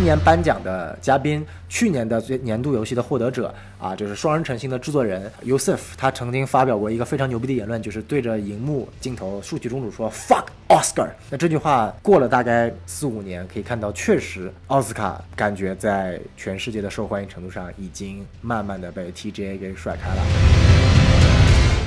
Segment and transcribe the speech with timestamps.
[0.00, 11.10] 今年颁奖的嘉宾，去年的最年度游戏的获得者啊，就是双人成行的制作人 Yusuf，他曾经发表过一个非常牛逼的言论，就是对着荧幕镜头竖起中指说 “fuck Oscar”。
[11.28, 20.99] 那这句话过了大概四五年，可以看到，确实奥斯卡感觉在全世界的受欢迎程度上，已经慢慢的被 TGA 给甩开了。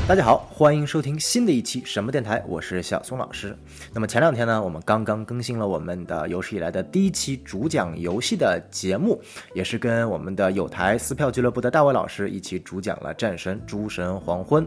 [0.06, 3.58] 大家好，欢迎收听新的一期什么电台，我是小松老师。
[3.94, 9.22] 那么前两天呢，我们刚刚更新了我们的有史以来的第一期主讲游戏的节目，
[9.56, 14.66] 也是跟我们的有台撕票俱乐部的大卫老师一起主讲了《战神：诸神黄昏》。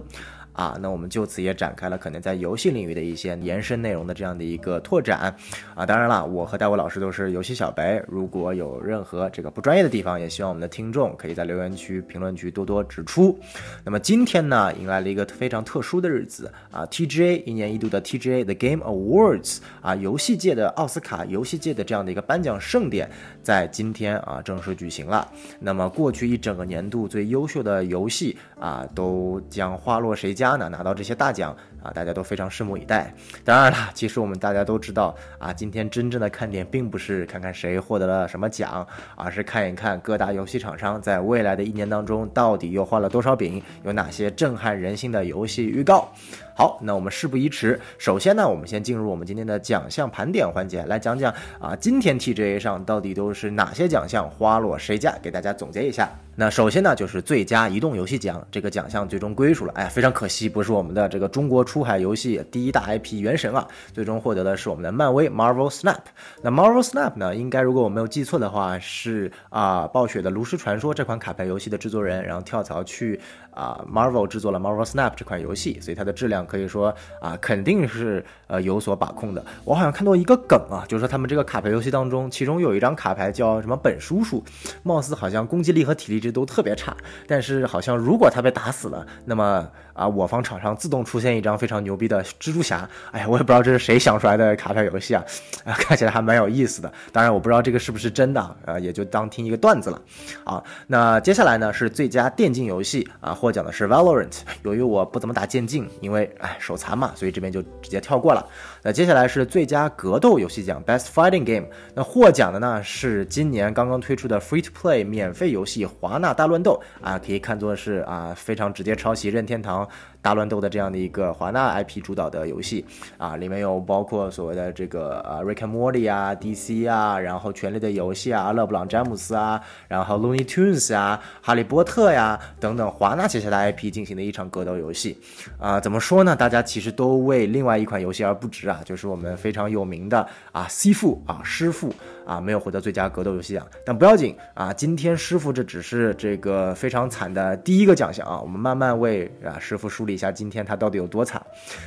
[0.57, 5.37] 啊，那我们就此也展开了可能在游戏领域的一些延伸内容的这样的一个拓展，
[5.75, 13.39] 啊，当然了，我和戴维老师都是游戏小白，如果有任何这个不专业的地方，也希望我们的听众可以在留言区、评论区多多指出。
[13.85, 23.11] 那么今天呢，迎来了一个非常特殊的日子啊，TGA 一年一度的 TGA The Game Awards 啊，游戏界的奥斯卡，游戏界的这样的一个颁奖盛典，
[23.43, 25.31] 在今天啊正式举行了。
[25.61, 30.46] 那么过去一整个年度最优秀的游戏啊，都将花落谁家？
[30.55, 33.13] 呢拿到这些大奖啊，大家都非常拭目以待。
[33.45, 38.87] 当然了，其实我们大家都知道啊，今天真正的看点并不是看看谁获得了什么奖，
[39.17, 46.09] 而是看一看各大游戏厂商在未来的一年当中到底又画了多少饼，有哪些震撼人心的游戏预告。
[46.55, 56.09] 好，那我们事不宜迟，首先呢，我们先进入我们今天的奖项盘点环节，来讲讲啊，今天 TGA 上到底都是哪些奖项花落谁家，给大家总结一下。
[56.39, 65.97] 那首先呢，就是最佳移动游戏奖，这个奖项最终归属了，哎呀，非常可惜，不是我们的这个中国出海游戏第一大 IP《原神》啊，最终获得的是我们的漫威 Marvel Snap。
[66.43, 73.19] 那 Marvel Snap 呢，应该如果我没有记错的话，是啊，暴雪的《炉石传说》这款卡牌游戏的制作人，然后跳槽去
[73.51, 76.47] 啊 Marvel 制作了 Marvel Snap 这款游戏，所以它的质量。
[76.47, 79.43] 可以说啊，肯定是呃有所把控的。
[79.65, 84.45] 我好像看到一个梗啊，就是说他们这个卡牌游戏当中，其中有一张卡牌叫什么本叔叔，
[84.83, 89.69] 貌似好像攻击力和体力都特别差，但是好像如果他被打死了，那么。
[89.97, 95.25] 啊，我方场上自动出现一张非常牛逼的蜘蛛侠，哎呀，我也不知道这是谁想出来的卡片游戏啊，
[95.65, 96.93] 啊，看起来还蛮有意思的。
[97.11, 100.01] 当然，我不知道这个是不是真的，呃，也就当听一个段子了。
[100.45, 104.37] 啊，那接下来呢是最佳电竞游戏啊，获奖的是 Valorant。
[104.63, 108.47] 由于我不怎么打电竞，因为哎手残嘛，所以这边就直接跳过了。
[108.83, 111.67] 那接下来是最佳格斗游戏奖 Best Fighting Game。
[111.95, 119.86] 那获奖的呢是今年刚刚推出的 Free to Play 免费游戏《华纳大乱斗》啊，可以看作是啊非常直接抄袭任天堂。
[119.87, 122.85] now 大乱斗的这样的一个华纳 IP 主导的游戏
[123.17, 135.17] 啊，里面有包括所谓的这个呃 Rick and Morty 啊，DC 啊，然后权力的游戏啊，勒布朗詹姆斯啊，然后 Looney Tunes 啊，哈利波特呀等等华纳旗下的 IP 进行的一场格斗游戏
[135.61, 136.35] 啊，怎么说呢？
[136.35, 141.95] 大家其实都为另外一款游戏而不值啊，就是我们非常有名的啊，C 父啊，师傅。
[142.27, 144.73] 啊，没有获得最佳格斗游戏奖，但不要紧啊。
[144.73, 151.41] 今天师傅这只是这个非常惨的第一个奖项啊，我们慢慢为啊师傅梳理一下今天他到底有多惨。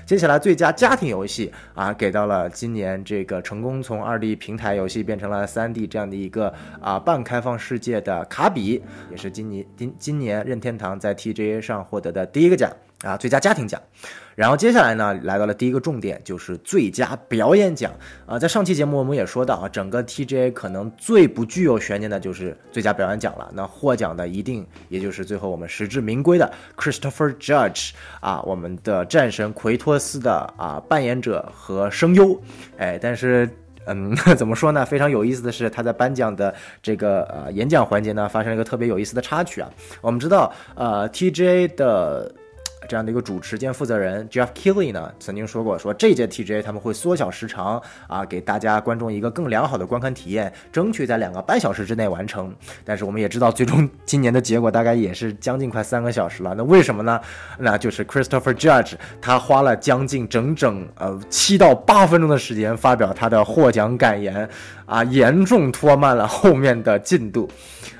[0.05, 12.71] 接下来最佳家庭游戏啊，给到了今年这个成功从二 D 平台游戏变成了三 D 这样的一个啊半开放世界的卡比，也是今年今今年任天堂在 TGA 上获得的第一个奖。
[13.03, 13.81] 啊，最佳家庭奖，
[14.35, 17.93] 然后接下来呢，来到了第一个重点，就是最佳表演奖
[18.25, 18.37] 啊。
[18.37, 23.49] 在上期节目我们也说到啊，整个 TGA 可能最不具有悬念的就是最佳表演奖了。
[23.53, 32.37] 那获奖的一定也就是最后我们实至名归的 Christopher Judge 啊，我们的战神奎托斯的啊扮演者和声优。
[32.77, 33.49] 哎，但是
[33.85, 34.85] 嗯， 怎么说呢？
[34.85, 39.69] 非常有意思的是，他在颁奖的这个呃演讲环节呢，发生了一个特别有意思的插曲啊。
[40.01, 42.29] 我们知道呃 TGA 的。
[42.89, 52.51] 这样的一个主持兼负责人 Jeff Keighley 呢，曾经说过，说这届 TGA 他们会缩小时长啊，给大家观众一个更良好的观看体验，争取在两个半小时之内完成。
[52.83, 56.55] 但是我们也知道，最终今年的结果大概也是将近快三个小时了。
[56.57, 57.21] 那为什么呢？
[57.59, 64.49] 那就是 Christopher Judge 他花了将近整整呃七到八分钟的时间发表他的获奖感言，
[64.87, 67.47] 啊，严重拖慢了后面的进度。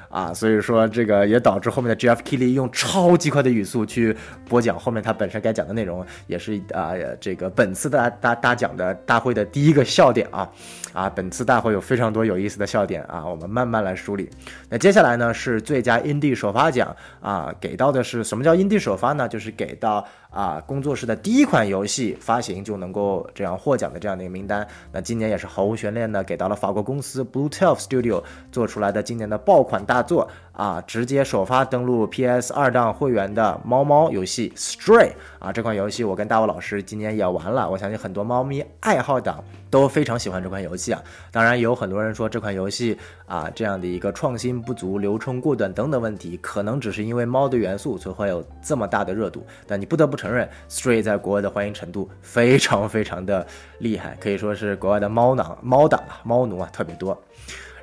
[0.10, 4.16] 啊，所以说这个也导致后面的 Jeff Keighley 用超级快的语速去
[4.48, 10.50] 播讲后面他本身该讲的内容，也是啊，这个本次大大大奖的大会的第一个笑点啊，
[10.94, 14.30] 啊，本次大会有非常多有意思的笑点啊，我们慢慢来梳理。
[14.70, 19.28] 那接下来呢是最佳 Indie 首发奖啊，给到的是什么叫 Indie 首发呢？
[19.28, 20.06] 就是给到。
[20.30, 41.02] 啊，工作室的第一款游戏发行就能够这样获奖的这样的一个名单，那今年也是毫无悬念的给到了法国公司 Blue Twelve Studio 做出来的今年的爆款大作啊，直接首发登录 PS 二档会员的猫猫游戏 Stray 啊，这款游戏我跟大卫老师今年也玩了，我相信很多猫咪爱好党都非常喜欢这款游戏啊。
[41.32, 49.44] 当然，有很多人说这款游戏啊，这样的一个创新不足、流程过短等等问题，可能只是因为猫的元素，所以会有这么大的热度。
[49.66, 57.18] 但你不得不承认，Stray 在国外的欢迎程度非常非常的厉害，可以说是国外的猫囊、猫党啊、猫奴啊特别多。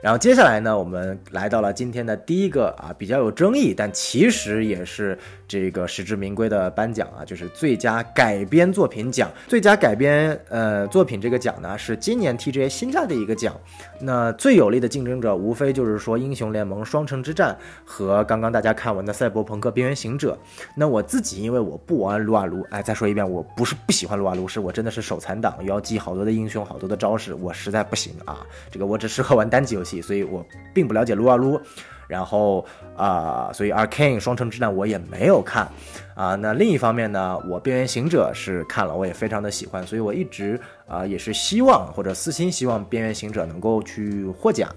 [0.01, 9.31] 然后接下来呢，我们来到了今天的第一个啊比较有争议，但其实也是这个实至名归的颁奖啊，就是最佳改编作品奖。
[9.49, 13.59] 最佳改编呃作品这个奖呢，是今年 TGA 新加的一个奖。
[13.99, 17.53] 那最有力的竞争者无非就是说《英雄联盟：双城之战》
[17.85, 20.39] 和刚刚大家看完的《赛博朋克：边缘行者》。
[20.75, 28.47] 那我自己因为我不玩撸啊撸，哎，再说一遍，我不是不喜欢撸啊撸，是我真的是手残党，要记好多的英雄、好多的招式，我实在不行啊。
[28.71, 29.86] 这个我只适合玩单机游戏。
[30.03, 30.45] 所以我
[30.75, 31.61] 并不了解撸啊撸，
[32.09, 32.65] 然后
[32.97, 35.69] 啊，所以 Arcane 双城之战我也没有看
[36.15, 36.35] 啊。
[36.35, 44.69] 那另一方面呢，我边缘行者是看了，我也非常的喜欢，所以我一直啊也是希望或者私心希望边缘行者能够去获奖。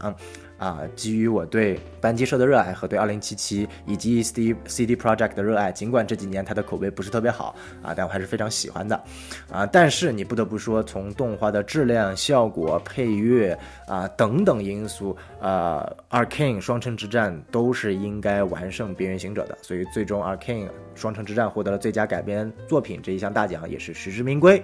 [0.59, 9.01] 啊，基于我对班机社的热爱和对二零七七以及 C C D Project 的热爱，尽管这几年它的口碑不是特别好啊，但我还是非常喜欢的
[9.49, 9.65] 啊。
[9.65, 13.57] 但是你不得不说，从动画的质量、效果、配乐
[13.87, 24.61] 啊等等因素，呃，Arcane 双城之战都是应该完胜边缘行者的，所以最终 Arcane 双城之战获得了最佳改编作品这一项大奖，也是实至名归。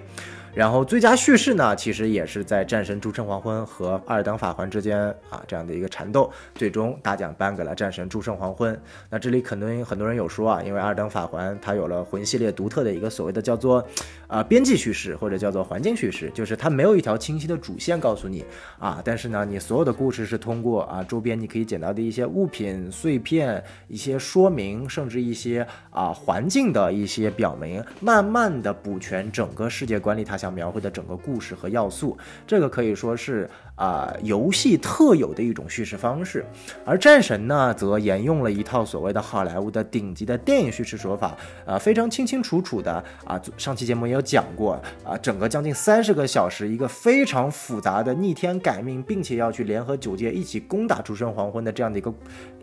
[0.56, 4.98] 然后最佳叙事呢，其实也是在《战神：诸神黄昏》和《二等法环》之间
[5.28, 8.74] 啊这样的一个缠斗，最终大奖颁给了《战神：诸神黄昏》。
[9.10, 13.86] 那这里可能很多人有说啊，因为《二等法环》它有了魂系列独特的一个所谓的叫做，
[14.28, 18.42] 啊边际叙事或者叫做环境叙事，就是它没有一条清晰的主线告诉你
[18.78, 30.45] 啊，但是呢，你所有的故事是通过啊周边你可以捡到的一些物品碎片、一些说明，甚至一些啊环境的一些表明，慢慢的补全整个世界观里它。
[30.52, 32.16] 描绘的整个故事和要素，
[32.46, 36.44] 这个可以说是啊游戏特有的一种叙事方式。
[36.84, 52.12] 而战神呢，则沿用了一套所谓的好莱坞的顶级的电影叙事手法，啊非常清清楚楚的啊上期节目也有讲过啊，整个将近三十个小时，一个非常复杂的逆天改命，并且要去联合九界一起攻打诸神黄昏的这样的一个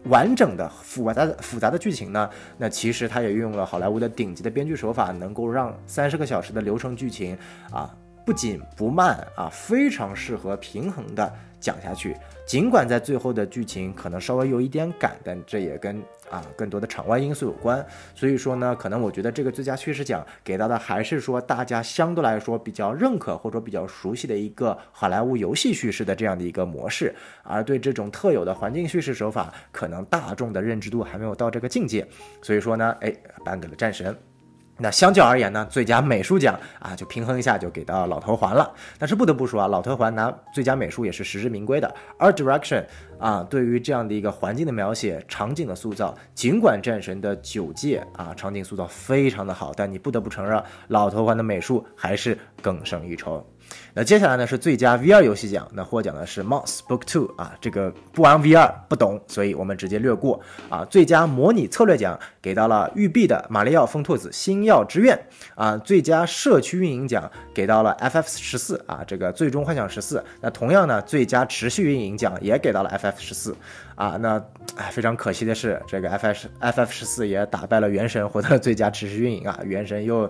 [0.06, 7.38] 完整的复杂的复杂的剧情呢，那其实它也运用了好莱坞的顶级的编剧手法，能够让三十个小时的流程剧情。
[7.72, 7.90] 啊，
[8.26, 12.16] 不紧不慢啊，非常适合平衡的讲下去。
[12.46, 16.02] 尽管在最后的剧情可能稍微有一点赶，但这也跟
[16.34, 17.86] 啊更多的场外因素有关。
[18.16, 27.14] 所以说呢，可能我觉得这个最佳叙事奖给到的还是说大家相对来说比较认可或者比较熟悉的一个好莱坞游戏叙事的这样的一个模式，
[27.44, 32.08] 而对这种特有的环境叙事手法，可能大众的认知度还没有到这个境界。
[32.42, 33.16] 所以说呢，哎，
[33.46, 34.33] 颁给了战神。
[34.78, 38.74] 那相较而言呢，最佳美术奖啊，就平衡一下，就给到老头环了。
[38.98, 41.94] 但是不得不说啊，老头环拿最佳美术也是实至名归的。
[42.18, 42.84] Art Direction
[43.20, 53.46] 啊，对于这样的一个环境的描写、场景的塑造，尽管战神的九界啊场景塑造非常的好，但你不得不承认，老头环的美术还是更胜一筹。
[53.94, 60.84] 那接下来呢是最佳 VR 游戏奖，那获奖的是 Moss Book Two 啊，这个不玩 VR 不懂，所以我们直接略过啊。
[60.86, 65.16] 最佳模拟策略奖给到了育碧的《马里奥疯兔子星耀之愿》
[65.62, 65.78] 啊。
[65.78, 70.24] 最佳社区运营奖给到了 FF 十四啊，这个最终幻想十四。
[70.42, 73.56] 那同样呢，最佳持续运营奖也给到了 FF 十四
[73.96, 74.18] 啊。
[74.20, 74.44] 那
[74.76, 79.60] 哎，非常可惜的是，这个 FF FF 十四也打败了原神，获得了最佳持续运营啊。
[79.64, 80.24] 原神又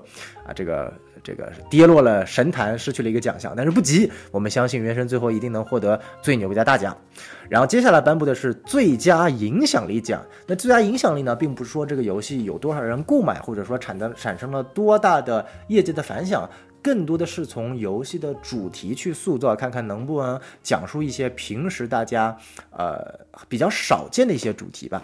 [0.46, 0.92] 啊这个。
[1.24, 6.96] 这个跌落了神坛，失去了一个奖项，但是不急，我们相信原神最后一定能获得最牛逼的大奖。
[7.50, 10.22] 然后接下来颁布的是最佳影响力奖。
[10.46, 16.50] 那最佳影响力呢，并不是说这个游戏有多少人购买，或者说产的产生了多大的业界的反响。
[16.82, 22.38] 更多的是从游戏的主题去塑造，看看能不能讲述一些平时大家
[22.72, 23.02] 呃
[23.48, 25.02] 比较少见的一些主题吧。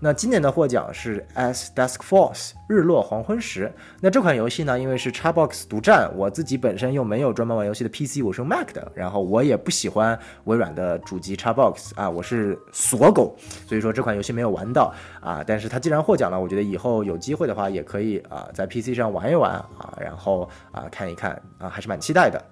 [0.00, 3.72] 那今年的获奖是《As Dusk Falls》日落黄昏时。
[4.00, 13.34] 那这款游戏呢，因为是 Xbox 独占，我自己本身又没有专门玩游戏的 PC，我是用 Mac 的，然后我也不喜欢微软的主机 Xbox 啊，我是锁狗，
[13.66, 15.42] 所以说这款游戏没有玩到啊。
[15.46, 21.12] 但是它既然获奖了，我觉得以后有机会的话也可以啊在 PC 上玩一玩啊，然后啊看一。
[21.14, 22.42] 看啊，还是蛮期待的。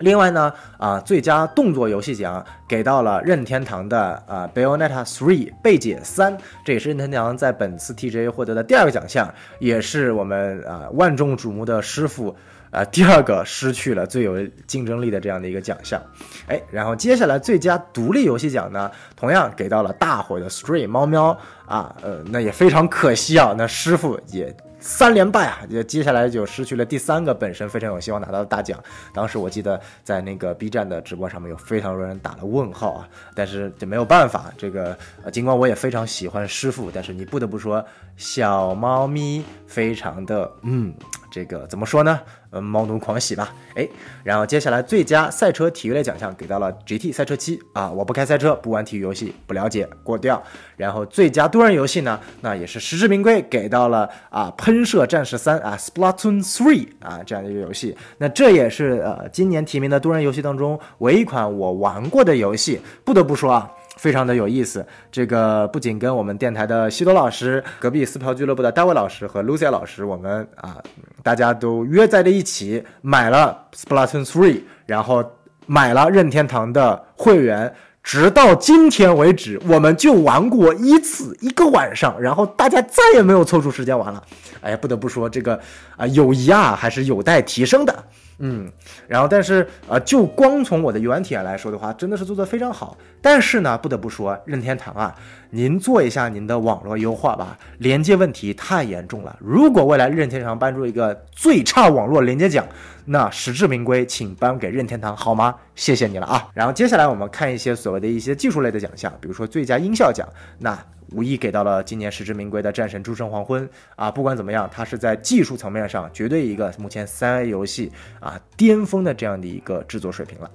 [0.00, 5.24] 另外呢，啊，最佳动作游戏奖给到了任天堂的啊《Bayonetta 3》
[5.62, 12.34] 贝姐三，这也是任天堂在本次 TGA 获得的第二个奖项，也是我们啊万众瞩目的师傅
[12.70, 16.00] 呃，第二个失去了最有竞争力的这样的一个奖项，
[16.46, 24.54] 哎，然后接下来最佳独立游戏奖呢，同样给到了大火的 Stray 猫喵啊，呃，那也非常可惜啊，那师傅也。
[24.80, 25.60] 三连败啊！
[25.68, 28.82] 也接下来就失去了第三个本身非常有希望拿到的大奖。
[29.12, 34.52] 当时我记得在那个 B 站的直播上面有非常多人打了问号啊，但是这没有办法。
[34.56, 37.84] 这个呃，尽管我也非常喜欢师傅，但是你不得不说
[38.16, 40.94] 小猫咪非常的嗯。
[41.30, 42.20] 这个怎么说呢？
[42.50, 43.88] 呃，猫奴狂喜吧，哎，
[44.24, 50.42] 然后接下来最佳赛车体育类奖项给到了 GT 赛车七啊，我不开赛车，不玩体育游戏，不了解，过掉。
[50.76, 57.96] 然后最佳多人游戏呢，那也是实至名归，给到了啊喷射战士三啊 Splatoon Three 啊这样的一个游戏。
[58.18, 63.70] 那这也是呃今年提名的多人游戏当中唯一一款我玩过的游戏，不得不说啊。
[64.00, 70.78] 非常的有意思，这个不仅跟我们电台的西多老师、隔壁四票俱乐部的大卫老师和 Lucy 老师，我们啊，
[71.22, 75.22] 大家都约在了一起，买了 Splatoon Three，然后
[75.66, 84.24] 买了任天堂的会员，直到今天为止，我们就玩过一次一个晚上，然后大家再也没有抽出时间玩了。
[84.62, 85.60] 哎呀，不得不说这个
[85.98, 88.04] 啊，友谊啊，还是有待提升的。
[88.42, 88.72] 嗯，
[89.06, 92.96] 然后但是呃，就光从我的游玩体验来说的话，真的是做的非常好。
[93.20, 95.14] 但是呢，不得不说，任天堂啊，
[95.50, 99.36] 您做一下您的网络优化吧，连接问题太严重了。
[99.40, 102.66] 如果未来任天堂颁出一个最差网络连接奖，
[103.04, 105.54] 那实至名归，请颁给任天堂好吗？
[105.74, 106.48] 谢谢你了啊。
[106.54, 110.26] 然后接下来我们看一些所谓的一些技术类的奖项，比如说最佳音效奖，
[110.58, 110.78] 那。
[111.12, 114.10] 无疑给到了今年实至名归的《战神：诸神黄昏》啊！
[114.10, 117.90] 不管怎么样，它是在技术层面上绝对一个目前三 A 游戏
[118.20, 120.50] 啊巅峰的这样的一个制作水平了。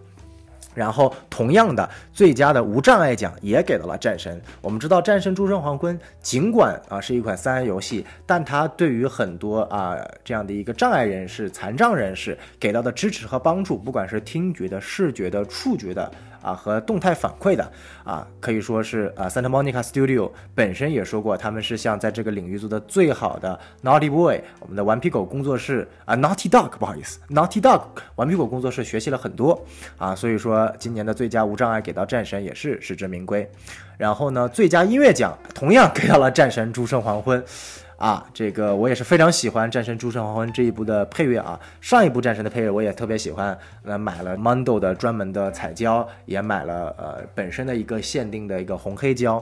[0.74, 4.38] 然后，同样的最佳的无障碍奖也给到了《战神》。
[4.60, 16.12] 我们知道，《战神：诸神黄昏》尽管啊是一款三 A 游戏，但它对于很多啊这样的一个障碍人士、残障人士给到的支持和帮助，不管是听觉的、视觉的、触觉的。
[16.46, 17.72] 啊，和动态反馈的
[18.04, 27.82] 啊，可以说是啊，Santa Monica Studio 本身也说过，他们是向在这个领域做的最好的 Naughty Boy，我们的顽皮狗工作室啊，Naughty Dog，不好意思，Naughty Dog
[28.14, 29.60] 顽皮狗工作室学习了很多
[29.98, 33.50] 啊，所以说今年的最佳无障碍给到战神也是实至名归。
[33.98, 37.44] 然后呢，最佳音乐奖同样给到了战神诸圣黄昏。
[37.98, 41.60] 啊，这个我也是非常喜欢《战神：诸神黄昏》这一部的配乐啊。
[41.80, 49.38] 上一部《战神》的配乐我也特别喜欢，那买了 Mondo 的专门的彩胶，也买了呃本身的一个限定的一个红黑胶，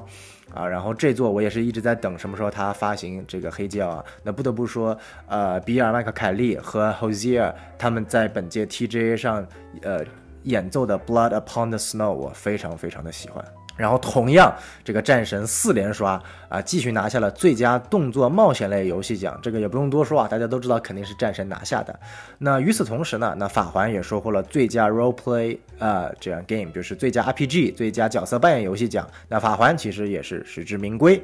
[0.53, 4.05] 啊，然后这座我也是一直在等什么时候它发行这个黑胶啊。
[4.21, 4.95] 那不得不说，
[5.27, 9.45] 呃，比尔·麦克凯利和 Hosier 他们在本届 TGA 上
[9.81, 10.05] 呃
[10.43, 13.43] 演奏的《Blood Upon the Snow》，我非常非常的喜欢。
[13.75, 14.53] 然后同样，
[14.83, 19.37] 这个战神四连刷啊，继续拿下了最佳动作冒险类游戏奖。
[19.41, 21.99] 这个也不用多说啊，大家都知道肯定是战神拿下的。
[22.37, 29.07] 那与此同时呢，那法环也收获了最佳 role play 啊这样 game，就是最佳 RPG 最佳角色扮演游戏奖。
[29.27, 31.21] 那法环其实也是实至名归。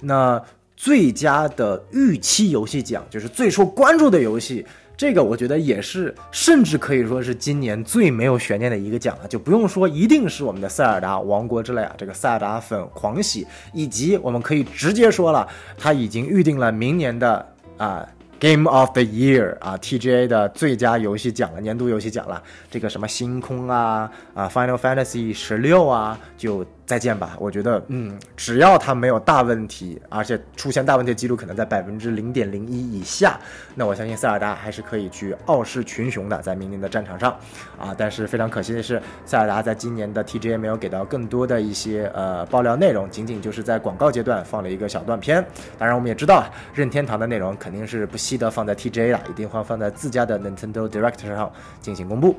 [0.00, 0.42] 那
[0.76, 4.66] 最佳的预期游戏奖，就是最受关注的游戏。
[4.96, 17.46] 这个我觉得也是，甚至可以说是今年最没有悬念的一个奖了，就不用说一定是我们的塞尔达王国之泪啊，这个塞尔达粉狂喜，以及我们可以直接说了，他已经预定了明年的
[17.76, 18.08] 啊。
[18.40, 22.42] Game of the Year 啊，TGA 的最佳游戏奖了，年度游戏奖了。
[22.70, 27.36] 这个什么星空啊，啊，Final Fantasy 十六啊，就再见吧。
[27.38, 33.38] 我觉得，嗯，只要它没有大问题，而且出现大问题的几率可能在百分之零点零一以下，
[33.76, 37.30] 那我相信塞尔达还是可以去傲视群雄的，在明年的战场上
[37.78, 37.94] 啊。
[37.96, 45.40] 但是非常可惜的是，塞尔达在今年的 TGA 没有给到更多的一些呃爆料内容，仅仅就是在广告阶段放了一个小断片。
[45.78, 48.18] 当然，我们也知道，任天堂的内容肯定是不。
[48.24, 52.34] 惜得放在 TGA 了，一定会放在自家的 Nintendo Direct 上进行公布。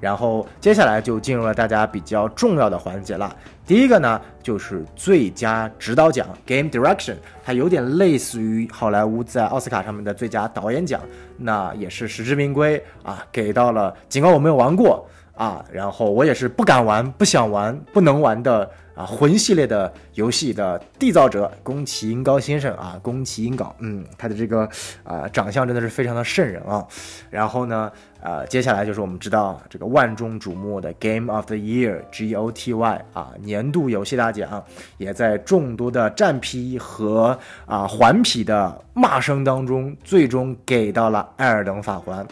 [0.00, 3.34] 然后接下来就进入了大家比较重要的环节了。
[3.66, 11.00] 第一个呢，就是最佳指导奖 Game Direction，它有点类似于好莱坞在奥斯卡上面的最佳导演奖，
[11.36, 13.94] 那也是实至名归啊，给到了。
[14.08, 18.70] 尽管我没有玩过啊，然后我也是不敢玩、不想玩、不能玩的。
[18.96, 24.66] 啊，魂系列的游戏的缔造者宫崎英高先生啊，宫崎英高，嗯，他的这个
[25.04, 26.84] 啊长相真的是非常的瘆人啊。
[27.28, 34.64] 然后呢，呃，接下来就是我们知道这个万众瞩目的 Game of the Year G O T Y 啊，年度游戏大奖，
[34.96, 42.24] 也在众多的战批和啊环批的骂声当中，最终给到了《艾尔登法环》。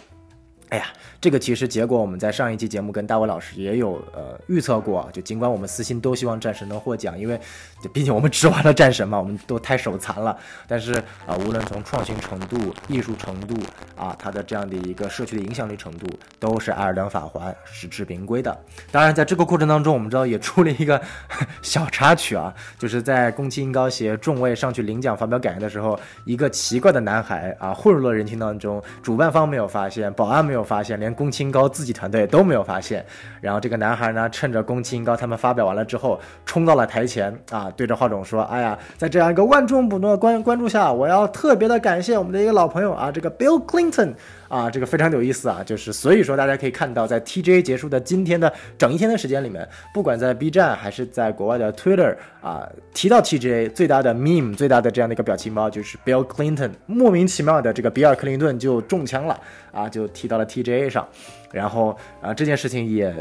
[0.75, 0.87] 哎呀，
[1.21, 7.39] 这个其实结果我们在上一期节目跟大卫老师也有呃预测过，就尽管我们私心都希望战神能获奖，因为
[7.89, 10.37] 毕竟我们只玩了战神嘛， 我们都太手残了。
[10.67, 10.95] 但是
[11.27, 13.55] 啊，无论从创新程度、艺术程度
[13.97, 16.07] 啊，它的这样的一个社区的影响力程度，
[16.41, 18.59] 都是《艾尔登法环》实至名归的。
[18.91, 21.01] 当然，在这个过程当中，我们知道也出了一个
[21.63, 30.65] 小插曲啊，就是在宫崎英高携众位上去领奖发表感言的时候，一个奇怪的男孩啊混入了人群当中，主办方没有发现，保安没有。
[30.65, 33.05] 发现连宫崎英高自己团队都没有发现，
[33.43, 44.15] 然后这个男孩呢，趁着宫崎英高他们发表完了之后，冲到了台前啊，对着话筒说：“哎呀，在这样一个万众瞩目的关关注下，我要特别的感谢我们的一个老朋友啊，这个 Bill Clinton。”
[44.47, 59.41] 啊，这个非常有意思啊，就是所以说大家可以看到，在 TGA 结束的今天的整一天的时间里面，不管在 B 站还是在国外的 Twitter 啊，提到 TGA 最大的 meme 最大的这样的一个表情包就是 Bill Clinton，莫名其妙的这个比尔克林顿就中枪了
[59.73, 61.09] 啊，就提到了 TGA 上，
[61.51, 63.13] 然后啊这件事情也。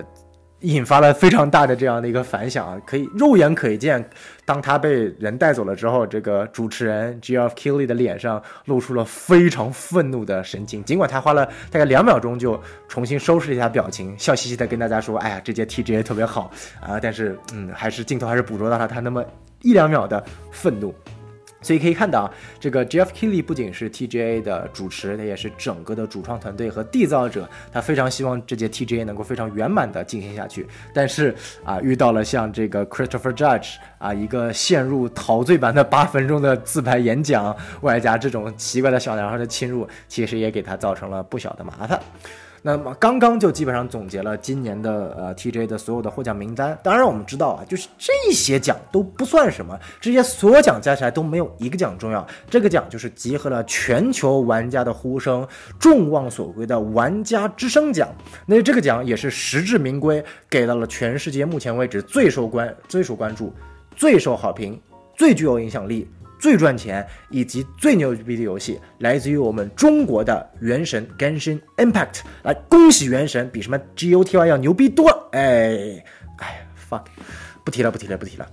[0.63, 4.03] 引发了非常大的这样的一个反响啊，可以肉眼可见，
[4.45, 10.83] 当他被人带走了之后，这个主持人 Geoff Keighley 的脸上露出了非常愤怒的神情。
[10.83, 19.23] 尽管他花了大概两秒钟就重新收拾了一下表情，笑嘻嘻的跟大家说：“哎呀，这届 TGA 特别好啊！”但是，嗯，还是镜头还是捕捉到了他那么
[19.61, 20.93] 一两秒的愤怒。
[21.63, 27.49] 所以可以看到，这个 Jeff Kelly 不仅是 TGA 的主持，他也是整个的主创团队和缔造者。
[27.71, 30.67] 他非常希望这届 TGA 能够非常圆满的进行下去。
[30.93, 41.99] 但是啊，遇到了像这个 Christopher Judge 啊，一个陷入陶醉般的八分钟的自拍演讲，外加这种奇怪的小男孩的侵入，其实也给他造成了不小的麻烦。
[42.65, 46.79] 那么刚刚就基本上总结了今年的呃 TJ 的所有的获奖名单。
[46.81, 52.25] 当然我们知道啊，就是这些奖都不算什么，这些所有奖加起来都没有一个奖重要。
[52.49, 55.45] 这个奖就是集合了全球玩家的呼声，
[55.77, 58.07] 众望所归的玩家之声奖。
[58.45, 63.53] 那这个奖也是实至名归，给到了全世界目前为止最受关、最受关注、
[63.93, 64.81] 最受好评、
[65.17, 66.09] 最具有影响力。
[66.43, 75.29] 最赚钱以及最牛逼的游戏来自于我们中国的《原神》Genshin Impact，来恭喜《原神》比什么 GOTY 要牛逼多了！
[75.31, 76.03] 哎
[76.39, 77.05] 哎，fuck，
[77.63, 78.45] 不提了，不提了，不提了。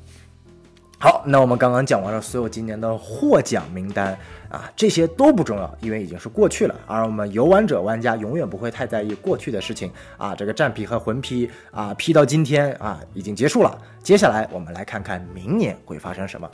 [1.02, 4.16] 好，那我们刚刚讲完了所有今年的获奖名单。
[4.50, 6.74] 啊，这些都不重要，因为已经是过去了。
[6.84, 10.34] 而我们游玩者玩家永远不会太在意过去的事情啊。
[10.34, 13.78] 这个战皮和魂皮啊批到今天啊已经结束了。
[14.02, 16.50] 接下来我们来看看明年会发生什么。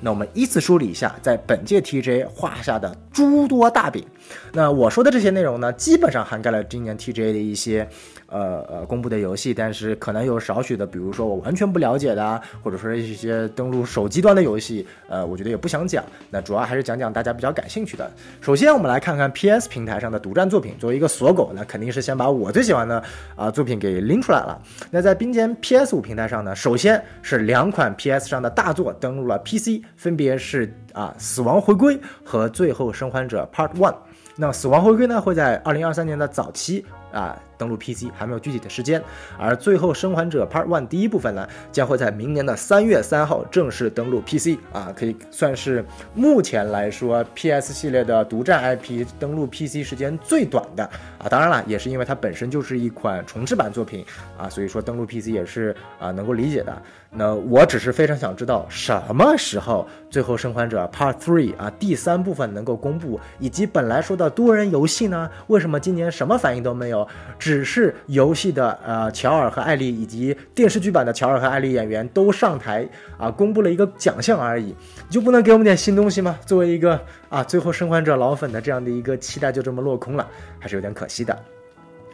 [0.00, 4.04] 那我们依次梳理一下在本届 TJ 画下的诸多大饼。
[4.52, 7.88] 那我说的这些内容呢，基本上涵盖了今年 TJ 的一些。
[8.28, 16.04] 呃呃，公布的游戏，但是可能有少许的，比如说我完全不了解的，或者说一些登录手机端的游戏，呃，我觉得也不想讲。
[16.30, 18.10] 那主要还是讲讲大家比较感兴趣的。
[18.40, 20.74] 首先，我们来看看 PS 平台上的独占作品。
[20.78, 23.02] 作为一个锁狗，那肯定是先把我最喜欢的
[23.36, 24.60] 啊作品给拎出来了。
[24.90, 33.92] 那在并肩 PS 五平台上呢，首先是两款 PS 上的大作登录了 PC，分别是啊《死亡回归》和《最后生还者 Part One》。
[34.38, 36.84] 那《死亡回归》呢，会在二零二三年的早期。
[37.12, 39.02] 啊，登陆 PC 还没有具体的时间，
[39.38, 50.84] 而最后生还者 Part One 第一部分呢，将会在明年的三月三号正式登陆 PC 啊，可以算是目前来说 PS 系列的独占 IP 登陆 PC 时间最短的
[51.18, 51.28] 啊。
[51.28, 54.04] 当然了，也是因为它本身就是一款重置版作品
[54.38, 56.82] 啊，所以说登陆 PC 也是啊能够理解的。
[57.18, 67.06] 那我只是非常想知道什么时候最后生还者 Part Three 啊第三部分能够公布，以及本来说的多人游戏呢，为什么今年什么反应都没有？
[67.46, 72.84] 只是游戏的呃乔尔和艾丽以及电视剧版的乔尔和艾丽演员都上台
[73.16, 76.36] 啊，公布了一个奖项而已，你就不能给我们点新东西吗？
[76.44, 80.28] 作为一个啊最后生还者老粉的这样的一个期待就这么落空了，
[80.58, 81.38] 还是有点可惜的。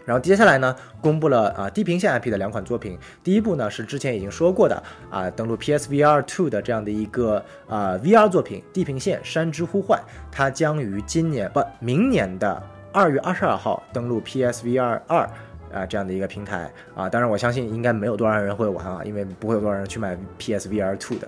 [0.05, 9.99] 然后接下来呢，公布了啊地平线 IP 的两款作品，第一部呢是之前已经说过的啊登录 PSVR 2的这样的一个啊 VR 作品《地平线：山之呼唤》，
[10.31, 12.62] 它将于今年不明年的。
[12.92, 15.28] 二月二十二号登陆 PSVR 二
[15.72, 21.26] 啊这样的一个平台啊，当然我相信应该没有多少人会玩啊，因为不会有多少人去买 PSVR two 的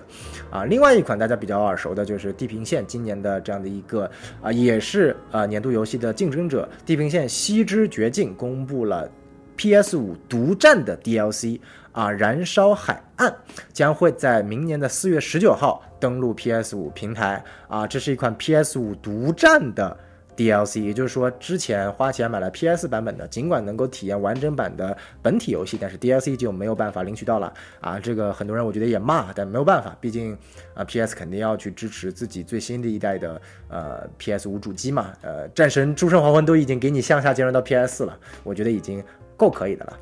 [0.51, 0.65] 啊。
[0.65, 4.09] 另外一款大家比较耳熟的就是《地平线》，今年的这样的一个
[4.43, 9.09] 啊，也是啊年度游戏的竞争者，《地平线：西之绝境》公布了
[9.55, 11.59] PS 五独占的 DLC
[11.91, 13.31] 啊，《燃烧海岸》
[13.73, 19.97] 将会在明年的四月十九号登陆 PS 五平台啊，这是一款 PS 五独占的。
[20.35, 27.99] DLC，也就是说，之前花钱买了 PS 版本的，尽管能够体验完整版的本体游戏，但是 DLC 就没有办法领取到了啊。
[27.99, 30.37] 这个很多人我觉得也骂，但没有办法，毕竟
[30.73, 35.13] 啊，PS 肯定要去支持自己最新的一代的呃 PS 五主机嘛。
[35.21, 39.03] 呃，战神诸神黄昏都已经给你向下兼容到 PS 四了，我觉得已经
[39.37, 39.99] 够可以的了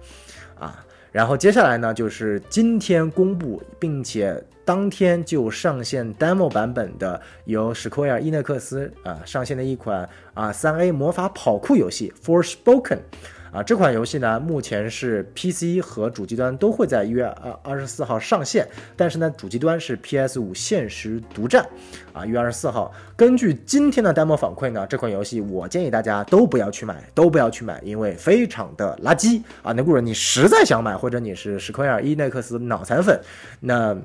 [0.59, 0.85] 啊。
[1.11, 4.43] 然后接下来呢，就是今天公布并且。
[4.65, 12.99] 当天就上线 demo 版本的由史克威尔伊内克斯啊上线的一款啊三 A 魔法跑酷游戏 Forspoken，
[13.51, 21.67] 啊这款游戏呢目前是 PC 和主机端都会在一月二二十四号上线，但是呢主机端是 PS 五限时独占
[22.13, 22.93] 啊一月二十四号。
[23.17, 29.73] 根据今天的 demo 反馈呢，这款游戏我建议大家都不要去买，都不要去买，因为非常的垃圾啊。
[29.73, 33.19] 那如果你实在想买，或者你是史克威尔伊内克斯脑残粉，
[33.59, 33.97] 那。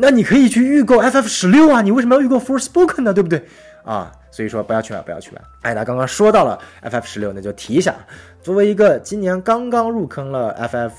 [0.00, 3.12] 那你可以去预购 FF 十六啊，你为什么要预购 Forspoken 呢？
[3.12, 3.44] 对不对
[3.84, 4.12] 啊？
[4.30, 5.42] 所以说不要去买，不要去买。
[5.62, 7.96] 艾达刚刚说到了 FF 十六，那就提一下，
[8.40, 10.92] 作为一个今年刚刚入坑了 FF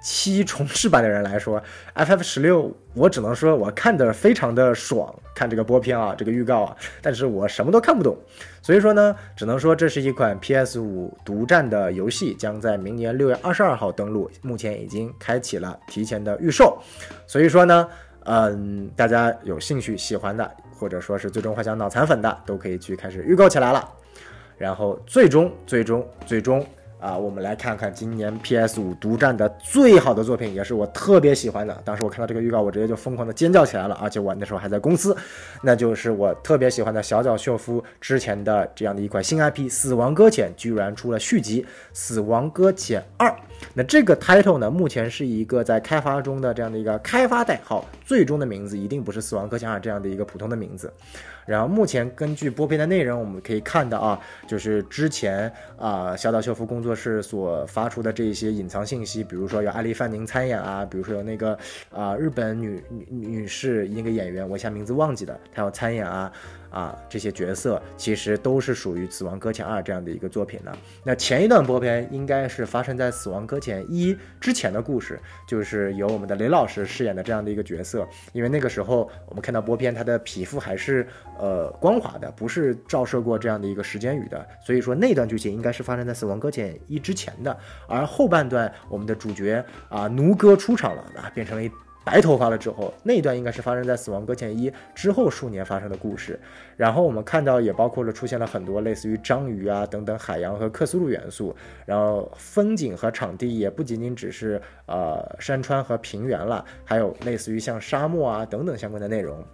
[0.00, 1.62] 七重置版的人来说
[1.94, 8.16] ，FF 十六我只能说我看的非常的爽，看这个播片啊，这个预告啊，但是我什么都看不懂。
[8.62, 16.78] 所以说呢，只能说这是一款 PS 五独占的游戏，将在明年六月二十二号登陆，目前已经开启了提前的预售。
[17.26, 17.86] 所以说呢。
[18.26, 23.88] 嗯，大家有兴趣喜欢的，或者说是最终幻想脑残粉的，都可以去开始预购起来了。
[24.58, 26.66] 然后最终最终最终
[26.98, 31.78] 啊，我们来看看今年 PS 五独占的最好的作品，也是我特别喜欢的。
[31.84, 35.16] 当时我看到这个预告，我直接就疯狂的尖叫起来了，而且我那时候还在公司，
[35.62, 43.28] 那就是我特别喜欢的小脚秀夫之前的这样的一款新 IP《死亡搁浅》，居然出了续集《死亡搁浅二》。
[43.74, 50.92] 那这个 title 呢，目前是一个在开发中的这样的一个开发代号，最终的名字一定不是《死亡搁浅二》这样的一个普通的名字。
[51.46, 61.56] 然后目前根据播片的内容，我们可以看到啊，就是之前啊小岛秀夫工作室所发出的这些隐藏信息，比如说有阿丽范宁参演啊，比如说有那个
[61.90, 66.30] 啊日本女女女士一个演员，我一下名字忘记了，她要参演啊。
[66.70, 70.72] 啊，这些角色其实都是属于《死亡搁浅二》这样的一个作品的。
[71.04, 78.06] 那前一段播片应该是发生在《死亡搁浅一》之前的故事，就是由我们的雷老师饰演的这样的一个角色。
[78.32, 81.06] 因为那个时候我们看到播片，他的皮肤还是
[81.38, 87.56] 呃光滑的，不是照射过这样的一个时间雨的，所以说那段剧情应该是发生在《死亡搁浅一》之前的。
[87.88, 91.70] 而后半段，我们的主角啊奴哥出场了啊，变成了一。
[92.06, 96.38] 白头发了之后，那一段应该是发生在《死亡搁浅一》之后数年发生的故事。
[96.76, 101.52] 然后我们看到也包括了出现了很多类似于章鱼啊等等海洋和克苏鲁元素。
[101.84, 109.44] 然后风景和场地也不仅仅只是呃山川和平原了，还有类似于像沙漠啊等等相关的内容。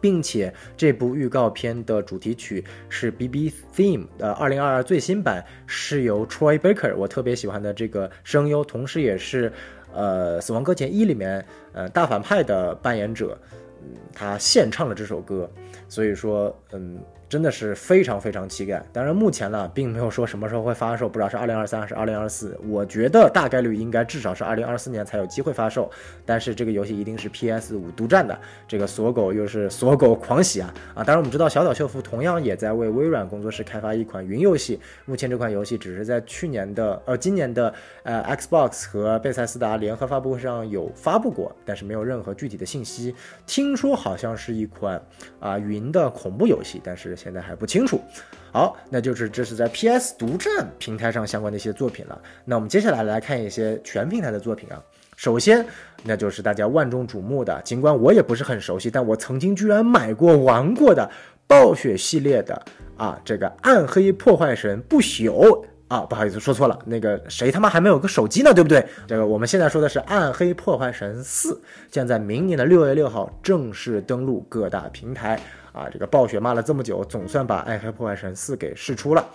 [0.00, 9.52] 并且这部预告片的主题曲是 B B Theme 的二零二二最新版，是由 Troy Baker 我特别喜欢的这个声优，同时也是。
[9.94, 13.38] 呃，《死亡搁浅一》里面，呃，大反派的扮演者，
[13.82, 15.50] 嗯，他献唱了这首歌，
[15.88, 16.98] 所以说，嗯。
[17.32, 22.60] 真的是非常非常期待，当然目前呢，并没有说什么时候会发售，不知道是二零二三还是二零二四。
[22.68, 25.90] 我觉得大概率应该至少是二零二四年才有机会发售。
[26.26, 30.96] 但是这个游戏一定是 PS 五独占的，这个锁狗又是锁狗狂喜啊啊！
[31.02, 43.14] 当然我们知道小岛秀夫同样也在为微软工作室开发一款云游戏，目前这款游戏只是在去年的呃今年的呃 Xbox 和贝塞斯达联合发布会上有发布过，但是没有任何具体的信息。
[43.46, 45.02] 听说好像是一款
[45.40, 47.16] 啊云的恐怖游戏，但是。
[47.22, 48.00] 现在还不清楚，
[48.50, 52.20] 好，那就是这是在 PS 独占平台上相关的一些作品了。
[52.44, 54.82] 那我们接下来来看一些全平台的作品啊。
[55.14, 55.64] 首先，
[56.02, 61.08] 那就是大家万众瞩目的，尽管我也不是很熟悉，但我曾经居然买过玩过的
[61.46, 62.60] 暴雪系列的
[62.96, 65.64] 啊，这个暗黑破坏神不朽。
[65.88, 66.78] 啊，不好意思，说错了。
[66.86, 68.82] 那个谁他妈还没有个手机呢，对不对？
[69.06, 71.52] 这个我们现在说的是《暗黑破坏神四》，
[71.90, 75.38] 将在明年的六月六号正式登陆各大平台。
[75.72, 79.26] 啊，这个暴雪骂了这么久，总算把《暗黑破坏神四》给试出了。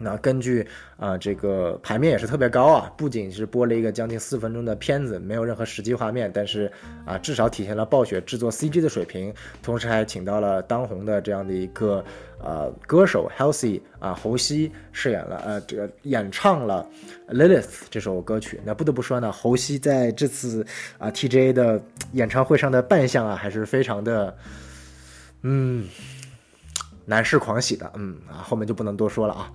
[0.00, 6.68] 那根据啊，这个排面也是特别高啊，不仅是播了一个将近四分钟的片子，没有任何实际画面，但是
[7.04, 12.04] 啊，至少体现了暴雪制作 CG 的水平，同时还请到了当红的这样的一个
[12.42, 16.84] 呃歌手 Healthy 啊，侯西饰演了呃这个演唱了
[17.28, 18.58] Lilith 这首歌曲。
[18.64, 20.66] 那不得不说呢，侯西在这次
[20.98, 21.80] 啊 TGA 的
[22.12, 24.36] 演唱会上的扮相啊，还是非常的。
[25.42, 25.88] 嗯，
[27.06, 29.52] 男士狂喜的，嗯啊，后面就不能多说了啊。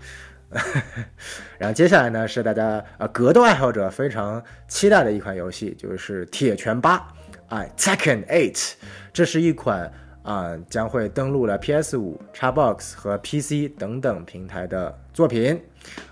[1.58, 6.98] 然后接下来呢，是大家呃格斗爱好者非常期待的一款游戏，就是《铁拳八》
[7.50, 8.56] 哎，《Second Eight》，
[9.12, 9.92] 这是一款。
[10.28, 15.58] 啊，将会登陆了 PS5、Xbox 和 PC 等等平台的作品。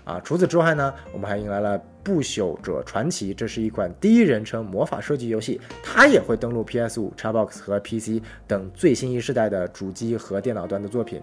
[0.04, 11.20] 啊，除此之外呢，我们还迎来了《不朽者传奇》，这是一款第一人称魔法射击游戏，它也会登陆 PS5、Xbox 和 PC 等最新一世代的主机和电脑端的作品。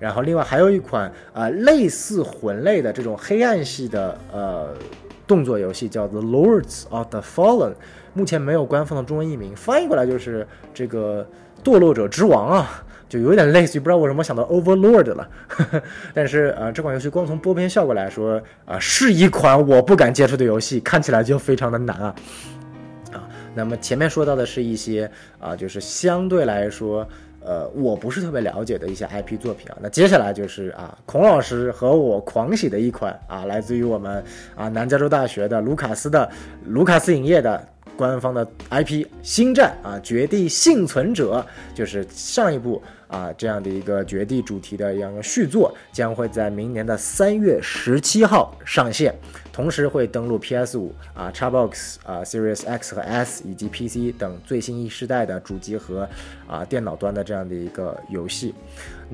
[0.00, 4.74] 然后，另外还有一款啊，类似魂类的这种黑暗系的呃
[5.28, 7.70] 动作游戏，叫做《Lords of the Fallen》，
[8.14, 11.24] 目前没有官方的中文译名，翻译过来就是这个
[11.64, 12.84] 堕落者之王啊。
[13.08, 15.82] 就有点类似于不知道为什么想到 Overlord 了，呵 呵
[16.14, 22.14] 但是呃，这款游戏光从播片效果来说啊，是一款我不敢接触的游戏，看起来就非常的难啊
[23.12, 23.28] 啊。
[23.54, 27.06] 那么前面说到的是一些啊，就是相对来说
[27.44, 29.76] 呃，我不是特别了解的一些 IP 作品啊。
[29.82, 34.24] 那接下来就是啊，孔老师和我狂喜的一款啊，来自于我们
[34.56, 36.26] 啊南加州大学的卢卡斯的
[36.64, 37.68] 卢卡斯影业的。
[38.02, 49.14] 官方的 IP《星战》啊，《绝地幸存者》就是上一部啊这样的一个绝地主题的一样的续作，将会在明年的三月十七号上线，
[49.52, 56.08] 同时会登陆 PS 五啊、Xbox 啊、Series X 和 S 以及 PC 等最新一世代的主机和
[56.48, 58.52] 啊电脑端的这样的一个游戏。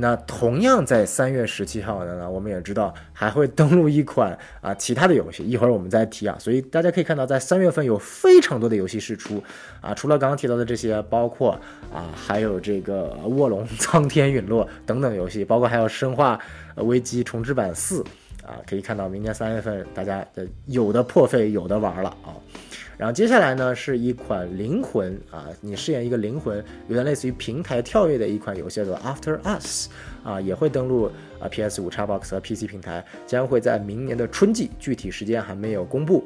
[0.01, 6.37] 那同样在三月十七号的呢，我们也知道还会登录一款啊其他的游戏，一会儿我们再提啊。
[6.39, 9.43] 所以大家可以看到，在三月份有非常多的游戏释出
[9.81, 11.51] 啊，除了刚刚提到的这些，包括
[11.93, 16.39] 啊还有这个卧龙 苍天陨落等等游戏，包括还有生化
[16.77, 18.05] 危机重置版四
[18.47, 22.33] 啊，可以看到明年三月份大家的有的破费，有的玩了啊。
[22.99, 29.89] 然后接下来呢，是一款灵魂啊，你饰演一个灵魂，有点类似于平台跳跃的一款游戏，叫做 After Us，
[30.25, 31.09] 啊，也会登录
[31.39, 36.25] 啊 PS 五、Xbox 和 PC 平台，将会在明年的春季，具体时间还没有公布。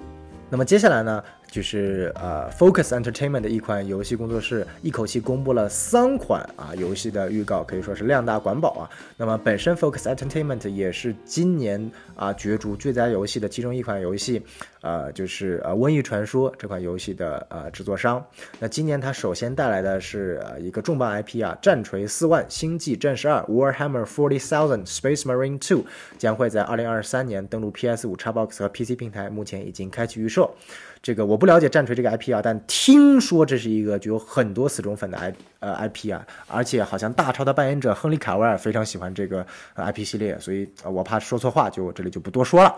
[0.49, 1.23] 那么接下来呢？
[1.53, 8.89] 就是呃，Focus Entertainment 的一款游戏工作室一口气公布了三款啊游戏的预告，可以说是量大管饱啊。
[9.19, 14.43] 那么本身 Focus Entertainment 也是今年啊角逐最佳游戏的其中一款游戏，
[14.81, 18.25] 呃，就是呃《瘟疫传说》这款游戏的呃制作商。
[18.59, 25.83] 那今年它首先带来的是呃一个重磅 IP 啊，《战锤四万：星际战士二 Warhammer Forty Thousand Space Marine Two》
[26.17, 30.57] 将会在二零二三年登陆 PS5、Xbox 和 PC 平台，目前已经开启预售。
[31.03, 42.73] 这个我不了解战锤这个 IP 啊，但听说这是一个具有很多死忠粉的 I 呃 IP 啊，而且好像大超的扮演者亨利卡维尔非常喜欢这个 IP 系列，所以我怕说错话，就这里就不多说了。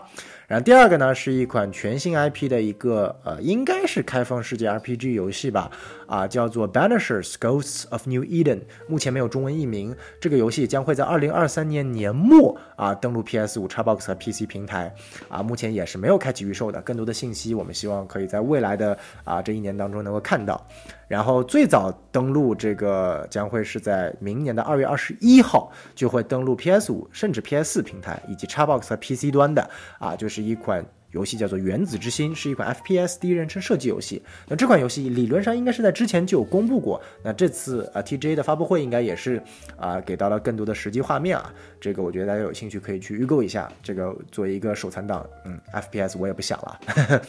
[0.47, 5.71] 然后第二个呢，是一款全新 IP 的一个呃，应该是开放世界 RPG 游戏吧，
[6.05, 9.95] 啊，叫做 Banishers Ghosts of New Eden，目前没有中文译名。
[10.21, 14.93] 这个游戏将会在二零二三年年末啊登陆 PS 五、Xbox 和 PC 平台，
[15.29, 16.81] 啊，目前也是没有开启预售的。
[16.81, 20.63] 更多的信息，我们希望可以在未来的啊这一年当中能够看到。
[21.07, 34.21] 然后最早登陆这个将会是在明年的二月二十一号就会登陆 PS 五甚至 PS 四平台以及 Xbox 和 PC 端的啊，就是一款游戏叫做《原子之心》，是一款 FPS 第一人称射击游戏。
[34.49, 39.41] 那这款游戏理论上应该是在之前就有公布过，那这次啊 TGA 的发布会应该也是
[39.77, 41.53] 啊给到了更多的实际画面啊。
[41.79, 47.21] 这个我觉得大家有兴趣可以去预购一下，这个作为一个手残党，嗯，FPS 我也不想了。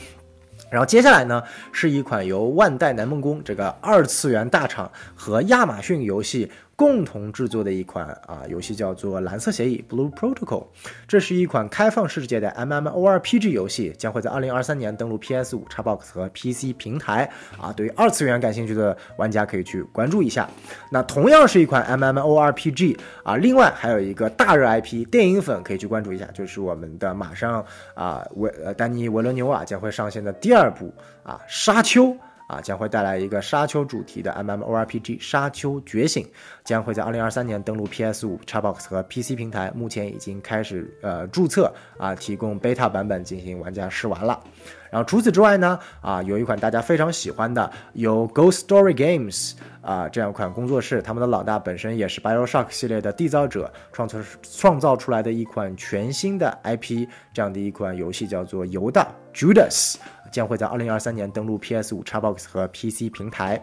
[0.71, 6.51] 然后接下来呢，是一款由万代南梦宫这个二次元大厂和亚马逊游戏。
[6.77, 10.67] 共同制作的一款啊游戏叫做《蓝色协议》（Blue Protocol），
[11.09, 17.31] 这是一款开放世界的 MMORPG 游戏，将会在二零二三年登陆 PS 五、Xbox 和 PC 平台。
[17.59, 20.47] 啊，对于二次元感兴趣的玩家可以去关注一下。
[20.91, 32.05] 那同样是一款 MMORPG 啊，另外还有一个大热 IP，电影粉可以去关注一下，就是我们的马上啊维丹尼维伦纽瓦将会上线的第二部啊《沙丘》。
[32.47, 36.25] 啊，将会带来一个沙丘主题的 MMORPG《沙丘觉醒》，
[36.65, 44.41] 将会在二零二三年登陆 PS 五、Xbox 和 PC 平台，目前已经开始呃注册啊，提供 beta 版本进行玩家试玩了。
[44.89, 59.95] 然后除此之外呢，啊，有一款大家非常喜欢的，由 Ghost Story Games 啊这样一款工作室，他们的老大本身也是 BioShock 系列的缔造者，创造创造出来的一款全新的 IP，这样的一款游戏叫做《犹大 Judas》。
[60.37, 63.59] 将会在二零二三年登陆 PS 五、Xbox 和 PC 平台。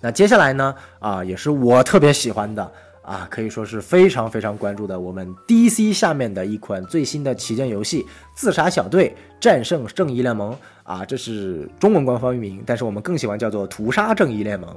[0.00, 0.74] 那接下来呢？
[0.98, 8.02] 啊，也是我特别喜欢的啊，可以说是非常非常关注的，我们 DC 下面的一款最新的旗舰游戏
[8.34, 14.68] 《自杀小队：战胜正义联盟》啊，这是中文官方域名，但是我们更喜欢叫做《屠杀正义联盟》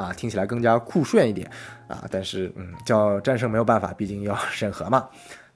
[0.00, 1.48] 啊，听起来更加酷炫一点
[1.86, 2.04] 啊。
[2.10, 5.08] 但是嗯，叫战胜没有办法，毕竟要审核嘛。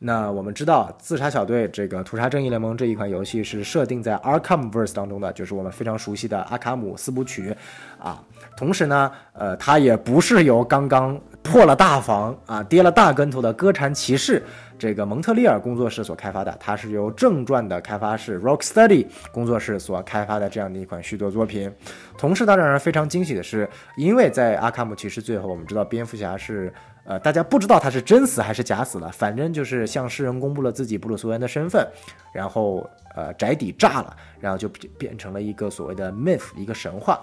[0.03, 7.55] 那我们知道，自杀小队这个屠杀正义联盟这一款游戏是设定在 Arkham Verse 当中的，就是我们非常熟悉的阿卡姆四部曲
[7.99, 8.25] 啊。
[8.57, 14.43] 同时呢，呃，它也不是由刚刚破了大防啊、跌了大跟头的歌禅骑士
[14.79, 21.71] 这个蒙特利尔工作室所开发的，它是由正传的开发室 Rocksteady 工作室所开发的这样的一款续作作品。
[22.17, 26.73] 同时，它让人非常惊喜的是，因为在阿卡姆骑士最后，我们知道蝙蝠侠是。
[27.05, 31.87] 呃，大家不知道他是真死还是假死了，反正就是向世人公布了自己布鲁斯韦恩的身份，
[32.33, 34.69] 然后呃宅邸炸了，然后就
[34.99, 37.21] 变成了一个所谓的 myth 一个神话。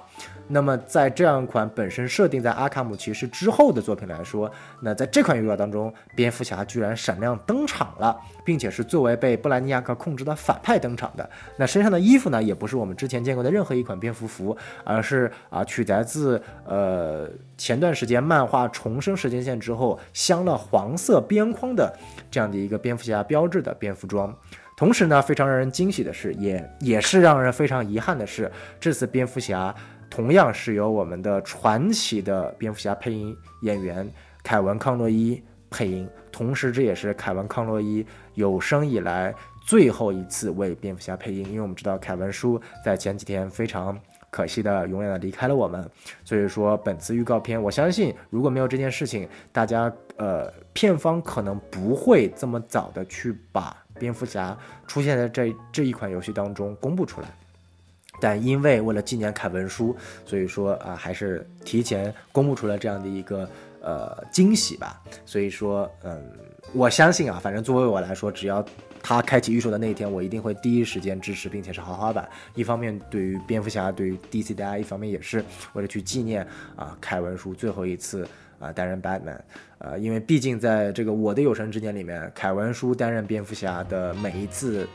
[0.47, 4.50] 那么在这样一款本身设定在阿卡姆骑士之后的作品来说，
[4.82, 11.30] 那在这款游戏当中，蝙蝠侠居然闪亮登场了，并且是作为被布兰尼亚克控制的反派登场的。
[11.58, 19.58] 那身上的衣服呢，也不是我们之前见过的任何一款蝙蝠服，而是啊取材自呃前段时间漫画重生时间线。
[19.58, 21.91] 之后镶了黄色边框的
[22.30, 24.34] 这样的一个蝙蝠侠标志的蝙蝠装，
[24.77, 29.73] 同时呢，非常让人惊喜的是，也也是让人非常遗憾的是，这次蝙蝠侠
[30.07, 34.07] 同样是由我们的传奇的蝙蝠侠配音演员
[34.43, 39.33] 凯文康洛伊配音，同时这也是凯文康洛伊有生以来
[39.65, 43.99] 最后一次为蝙蝠侠配音，因为我们知道凯文叔在前几天非常。
[44.29, 45.89] 可惜的，永远的离开了我们。
[46.23, 54.57] 所以说，本次预告片，我相信如果没有这件事情，大家呃，片方可能不会这么早的去把蝙蝠侠
[54.88, 57.27] 出现在这这一款游戏当中公布出来。
[58.19, 63.47] 但因为为了纪念凯文叔，所以说啊，还是提前公布出了这样的一个
[63.81, 65.01] 呃惊喜吧。
[65.25, 66.19] 所以说，嗯，
[66.73, 68.65] 我相信啊，反正作为我来说，只要。
[68.99, 72.27] 他开启预售的那一天，我一定会第一时间支持，并且是豪华版。
[72.55, 75.41] 一方面对于蝙蝠侠，对于 DC 大家，一方面也是
[75.73, 78.27] 为了去纪念啊凯文叔最后一次
[78.60, 79.39] 啊担任 Batman。
[79.80, 84.88] 呃，因为毕竟在这个我的有生之年里面，凯文叔担任蝙蝠侠的每一次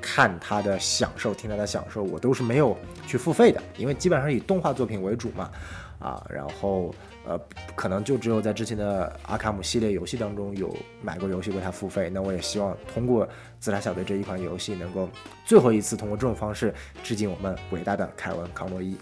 [0.00, 2.76] 看他的享受，听他的享受，我都是没有
[3.06, 5.50] 去付费的，因为基本上以动画作品为主嘛。
[5.98, 6.94] 啊，然后。
[7.26, 7.38] 呃，
[7.74, 12.08] 可能就只有在之前的阿卡姆系列游戏当中有买过游戏为他付费。
[12.08, 13.28] 那我也希望通过
[13.60, 15.06] 自杀小队这一款游戏，能够
[15.44, 18.96] 最后一次通过这种方式致敬我们伟大的凯文康洛伊。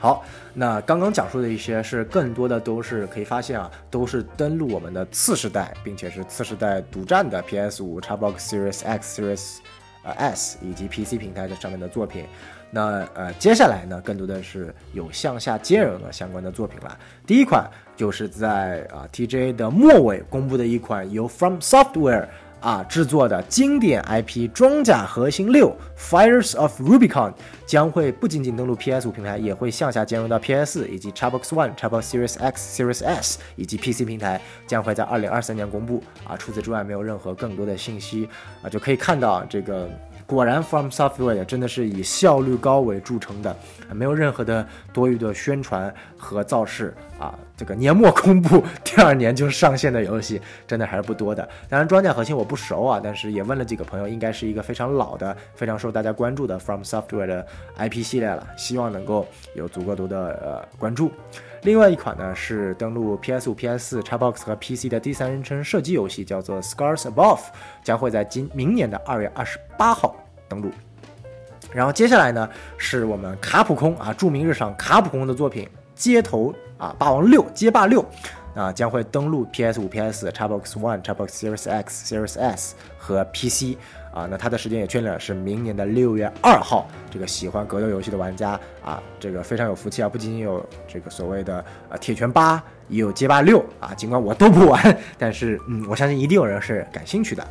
[0.00, 9.56] 好，那刚刚讲述的一些是更多的都是可以发现啊，都是登录我们的次世代，并且是次世代独占的 PS 五、Xbox Series X、Series
[10.04, 12.26] 呃 S 以及 PC 平台的上面的作品。
[12.70, 16.98] 那呃，接下来呢，更多的是有向下兼容的相关的作品了。
[17.26, 22.28] 第一款就是在啊 TJ 的末尾公布的一款由 From Software
[22.60, 27.30] 啊制作的经典 IP《装甲核心六 Fires of Rubicon》，
[27.66, 36.36] 将会不仅仅登陆 PS 五平台，也会向下兼容到 PS4 以及 Xbox One、Xbox Series X、Series S 以及 PC 平台，将会在二零二三年公布啊。
[36.36, 38.28] 除此之外，没有任何更多的信息
[38.62, 39.88] 啊，就可以看到这个。
[40.26, 43.56] 果然，From Software 真的是以效率高为著称的，
[43.94, 47.34] 没有任何的多余的宣传和造势啊。
[47.58, 51.42] 这个年末公布，第二年就上线的游戏，真的还是不多的。
[51.68, 57.44] 当然，装甲核心我不熟啊，但是也问了几个朋友，应该是一个非常老的、非常受大家关注的 From Software 的
[57.76, 61.10] IP 系列了，希望能够有足够多的呃关注。
[61.62, 67.40] 另外一款呢是登陆 PS5、PS4、Xbox 和 PC 的第三人称射击游戏，叫做 Scars Above，
[67.82, 70.14] 将会在今明年的二月二十八号
[70.48, 70.70] 登陆。
[71.72, 75.64] 然后接下来呢是我们卡普空啊，著名日常卡普空的作品
[75.98, 78.02] 《街头啊霸王六街霸六》
[78.58, 83.76] 啊，将会登陆 PS5、PS、Xbox One、Xbox Series X、Series S 和 PC。
[84.10, 86.88] 啊，那它的时间也确认了是明年的六月二号。
[87.08, 90.08] 这个喜欢格斗游戏的玩家啊，这个非常有福气啊！
[90.08, 93.94] 不仅仅有这个所谓的啊铁拳八，也有街霸六啊。
[93.94, 97.46] 尽管我都不玩，但是嗯，我相信一定有人是感兴趣的。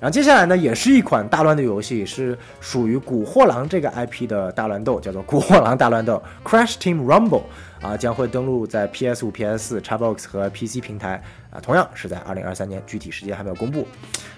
[0.00, 7.42] 然后接下来呢，也是一款大乱斗游戏，是属于古惑狼这个 IP 的大乱斗，叫做《古惑狼大乱斗》 （Crash Team Rumble）
[7.82, 13.86] 啊，将会登陆在 PS5、PS4、Xbox 和 PC 平台啊，同样是在二零二三年，具体时间还没有公布。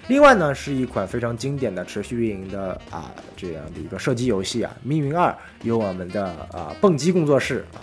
[0.08, 5.30] 另外呢，是一款非常经典的持续运营的啊这样的一个射击游戏啊，《命运二》
[5.62, 7.78] 由我们的啊蹦极工作室啊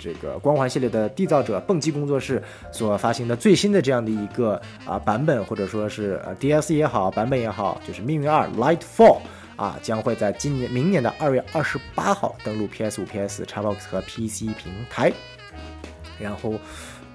[0.00, 9.18] 这个光环系列的缔造者蹦极工作室所发行的最新的这样的一个啊版本，或者说是呃 DLC 也好，版本也好，就是《命运二 Light Fall》
[9.62, 15.12] 啊，将会在今年明年的二月二十八号登陆 PS 五、PS、Xbox 和 PC 平台，
[16.18, 16.54] 然后。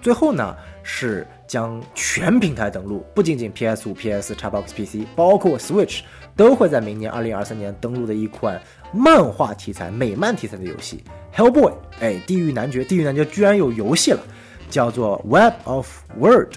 [0.01, 6.01] 最后呢，是将全平台登陆，不仅仅 PS 五、PS、Xbox、PC，包括 Switch，
[6.35, 8.61] 都会在明年二零二三年登陆的一款
[8.93, 11.03] 漫画题材、美漫题材的游戏
[11.35, 14.19] Hellboy，哎，地狱男爵，地狱男爵居然有游戏了，
[14.69, 16.53] 叫做 Web of Word。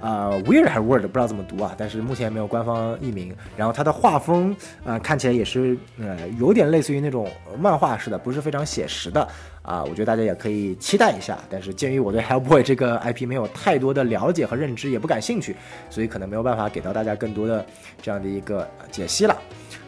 [0.00, 3.32] 啊，Weird 还是 Word 不知道怎么读啊，但是目前没有官方译名。
[3.56, 9.28] 然后它的画风啊，看起来也是呃有点类似于那种漫画式的，不是非常写实的
[9.62, 9.84] 啊。
[9.84, 11.38] 我觉得大家也可以期待一下。
[11.48, 15.54] 但是鉴于我对 Hellboy 这个 IP 没有太多的了解和认知，也不感兴趣，
[15.88, 17.64] 所以可能没有办法给到大家更多的
[18.02, 19.38] 这样的一个解析了。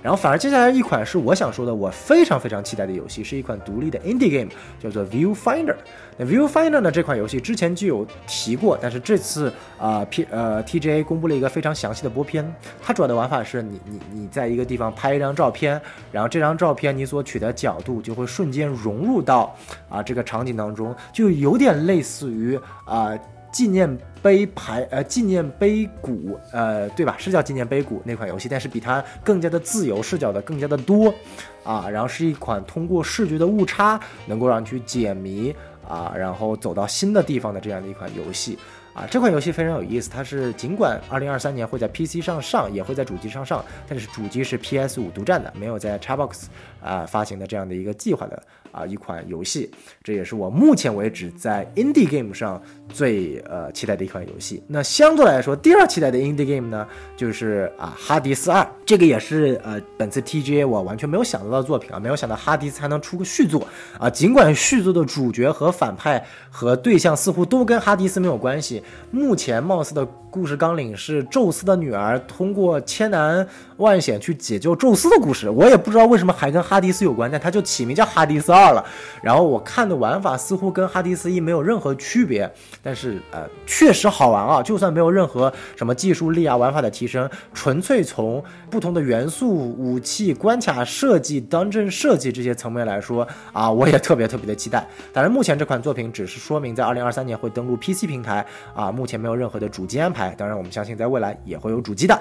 [0.05, 5.75] 然后反而接下来一款是我想说的，我非常非常期待的游戏，是一款独立的 indie game，叫做 Viewfinder。
[6.19, 6.93] 那 Viewfinder 呢？
[6.93, 12.45] 这款游戏之前就有提过，但是这次啊 P 呃 TGA 公布了一个非常详细的播片。
[12.83, 15.81] 它主要的玩法是你你你在一个地方拍一张照片，
[16.13, 19.57] 然后这张照片你所取的角度就会瞬间融入到
[19.89, 23.19] 啊这个场景当中，就有点类似于啊。
[23.55, 23.89] 纪念
[24.21, 27.15] 碑牌，呃，纪念碑谷，呃，对吧？
[27.19, 31.15] 是叫纪念碑谷那款游戏，但是比它更加的自由视角的更加的多，
[31.63, 35.55] 啊，然后是一款通过视觉的误差能够让你去解谜，
[35.87, 38.59] 啊，然后走到新的地方的这样的一款游戏。
[38.93, 46.45] 啊，这款游戏非常有意思，它是尽管二零二三年会在 PC 上上，也会在主机上上，但是主机是 PS 五独占的，没有在 Xbox
[46.81, 48.41] 啊发行的这样的一个计划的
[48.75, 49.71] 啊一款游戏，
[50.03, 54.63] 这也是我目前为止在 Indie Game 上最呃期待的一款游戏。
[54.67, 63.67] 那相对来说，第二期待的 Indie Game 呢，就是啊哈迪斯二，这个也是呃本次 TGA 我完全没有想到的作品啊，没有想到哈迪斯还能出个续作
[63.99, 68.83] 啊，尽管续作的主角和反派和对象似乎都跟哈迪斯没有关系。
[69.11, 73.47] 目前貌似的故事纲领是宙斯的女儿通过千难
[73.77, 75.49] 万险去解救宙斯的故事。
[75.49, 78.85] 我也不知道为什么还跟哈迪斯有关，但它就起名叫哈迪斯二了。
[79.23, 82.51] 然后我看的玩法似乎跟哈迪斯一没有任何区别，
[82.83, 84.63] 但是呃确实好玩啊！
[84.63, 89.49] 就算没有任何什么技术力啊玩法的提升，纯粹从不同的元素、
[89.79, 94.87] 武器、关卡设计、当阵设计这些层面来说啊，我也特别特别的期待。
[95.13, 98.45] 当然，目前这款作品只是说明在二零二三年会登陆 PC 平台。
[98.75, 102.21] 啊，目前没有任何的主机安排，当然我们相信在未来也会有主机的。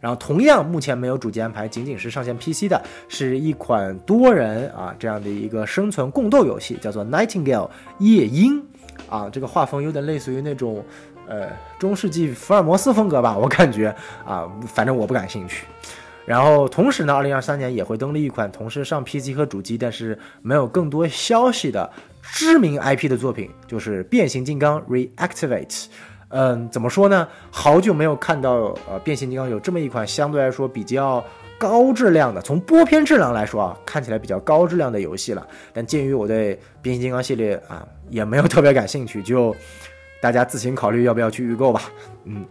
[0.00, 7.68] 然后同样目前没有主机安排，仅仅是上线 PC 的，是一款多人啊这样的一个生存共斗游戏，叫做 Nightingale
[7.98, 8.62] 夜莺。
[9.10, 10.82] 啊，这个画风有点类似于那种
[11.28, 13.94] 呃中世纪福尔摩斯风格吧，我感觉
[14.24, 15.66] 啊，反正我不感兴趣。
[16.24, 21.88] 然后同时呢，二零二三年也会登陆一款同时上 PC 和主机，但是没有更多消息的。
[22.22, 25.68] 知名 IP 的作品就是《变形金刚 Reactivate》。
[26.28, 27.26] 嗯，怎么说呢？
[27.50, 31.24] 好久没有看到呃，变形金刚有这么一款相对来说比较
[31.58, 35.46] 高质量的，从播片质量来说啊，看起来比较高质量的游戏了。
[35.72, 39.54] 但鉴于我对变形金刚系列啊也没有特别感兴趣，就
[40.20, 41.82] 大家自行考虑要不要去预购吧。
[42.24, 42.44] 嗯。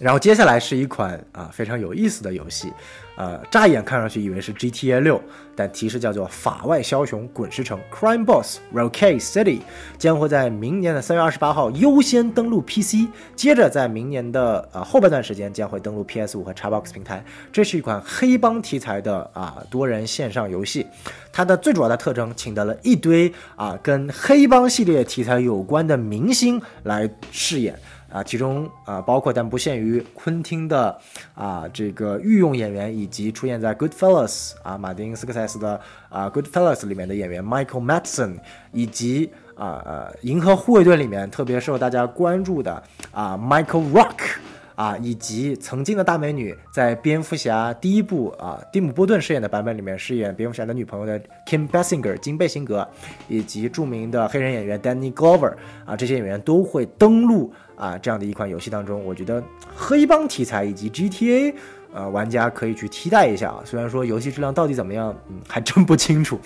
[0.00, 2.72] 然后接下来是一款啊非常有意思的游戏，
[3.18, 5.20] 呃，乍眼看上去以为是 GTA 六，
[5.56, 9.58] 但提示叫做《法外枭雄滚石城 Crime Boss Rocket City》，
[9.98, 17.24] 将会在明年的三月二十八号优先登陆 PC，接着在明年的呃后半段时间将会登陆 PS 五和 Xbox 平台。
[17.52, 20.86] 这是一款黑帮题材的啊多人线上游戏，
[21.32, 27.76] 它的最主要的特征，请到了一堆啊跟黑帮系列题材有关的明星来饰演。
[28.10, 30.98] 啊，其中啊包括但不限于昆汀的
[31.34, 38.38] 啊这个御用演员，以及出现在《Goodfellas》啊马丁斯科塞斯的啊《Goodfellas》里面的演员 Michael Madsen，
[38.72, 42.82] 以及啊《银河护卫队》里面特别受大家关注的
[43.12, 44.38] 啊 Michael Rock。
[44.78, 52.86] 啊，以及曾经的大美女，在蝙蝠侠第一部啊，蒂姆·波顿饰演的版本里面饰演蝙蝠侠的女朋友的 Kim Basinger 金贝辛格，
[53.26, 55.52] 以及著名的黑人演员 Danny Glover
[55.84, 59.04] 啊，这些演员都会登陆啊这样的一款游戏当中。
[59.04, 59.42] 我觉得
[59.74, 61.54] 黑帮题材以及 GTA，
[61.92, 63.60] 呃，玩家可以去期待一下啊。
[63.64, 66.38] 虽然说游戏质量到底怎么样，嗯，还真不清楚。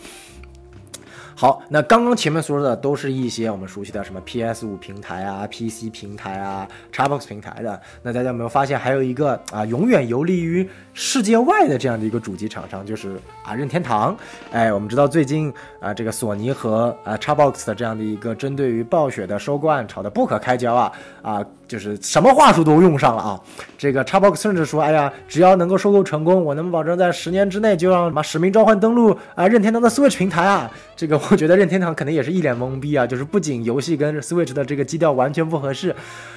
[1.35, 7.81] 好，那刚刚前面说的都是一些我们熟悉的什么 PS 五平台啊、PC 平台啊、Xbox 平台的。
[8.03, 14.17] 那大家有没有发现还有一个啊，永远游离于世界外的这样的一个主机厂商，就是啊任天堂。
[14.51, 21.45] 哎，我们知道最近啊，这个索尼和啊 Xbox 的这样的一个针对于暴雪的收购案吵得不可开交啊啊。
[21.73, 23.41] 就是什么话术都用上了啊！
[23.79, 33.07] 这个 Xbox 甚至说：“哎呀，只要能够收购成功，我能保证在十年之内就让什么《使命召唤》登陆啊任天堂的 Switch 平台啊！”这个我觉得任天堂肯定也是一脸懵逼啊！
[33.07, 35.97] 就是不仅游戏跟 Switch 的这个基调完全不合适，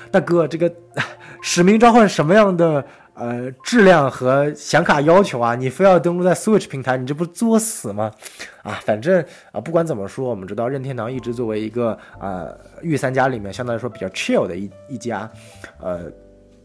[0.10, 0.70] 大哥，这个
[1.42, 2.86] 《使命召唤》什么样的？
[3.18, 8.12] 呃，质量和显卡要求啊，你非要登录在 Switch 平台，你这不作死吗？
[8.66, 15.30] 啊，反正啊，不管怎么说，我们知道任天堂一直作为一个呃御三家里面相对来说比较 chill 的一一家，
[15.80, 16.12] 呃，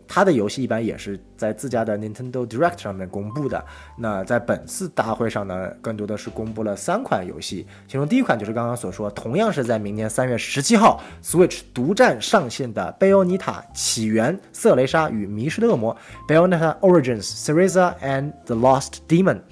[0.09, 3.63] 它的游戏一般也是在自家的 Nintendo Direct 上面公布的。
[3.99, 15.95] 那在本次大会上呢，更多的是公布了三款游戏，其中第一款就是刚刚所说，同样是在明年三月十七号 Switch 独占上线的《贝欧尼塔起源：色雷莎与迷失的恶魔》
[16.27, 19.43] 贝欧尼塔 Origins: Cereza and the Lost Demon）。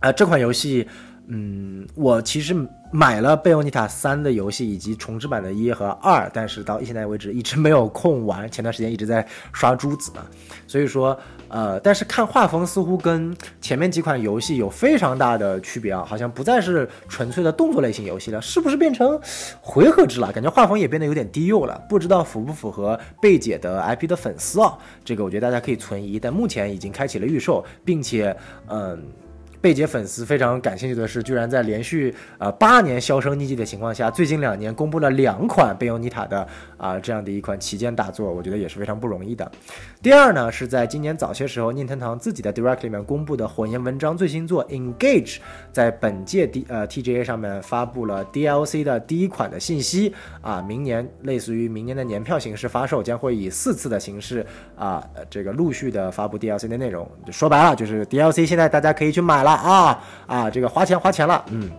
[0.00, 0.86] 啊，这款游戏。
[1.28, 2.54] 嗯，我其实
[2.92, 8.48] 买了《贝欧妮塔三》的游戏以及重置版的一和二，但是到现在为止一直没有空玩。
[8.48, 10.24] 前段时间一直在刷珠子嘛，
[10.68, 11.18] 所以说，
[11.48, 19.20] 呃，但是看画风似乎跟前面几款游戏有非常大的区别啊，好像不再是纯粹的动作类型游戏了，是不是变成
[19.60, 20.30] 回合制了？
[20.30, 24.78] 感觉画风也变得有点低幼了，不知道符不符合贝姐的 IP 的粉丝啊？
[25.04, 28.36] 这个我觉得大家可以存疑，但目前已经开启了预售，并且，
[28.68, 29.02] 嗯。
[29.60, 36.46] 贝姐粉丝非常感兴趣的是，居然在连续呃八年销声匿迹的情况下，最近两年公布了两款贝欧妮塔的
[36.76, 39.50] 啊这样的一款旗舰大作，我觉得也是非常不容易的。
[40.02, 45.38] 第二呢，是在今年早些时候，任天堂自己的 Direct 里面公布的《火焰文章》最新作 Engage，
[45.72, 54.46] 在本届 D 呃 TGA 上面发布了 DLC 的第一款的信息啊，明年类似于明年的年票形式发售，将会以四次的形式
[54.76, 57.08] 啊这个陆续的发布 DLC 的内容。
[57.32, 59.52] 说白了就是 DLC 现在大家可以去买了。
[59.52, 61.70] 啊啊，这个花钱花钱了，嗯，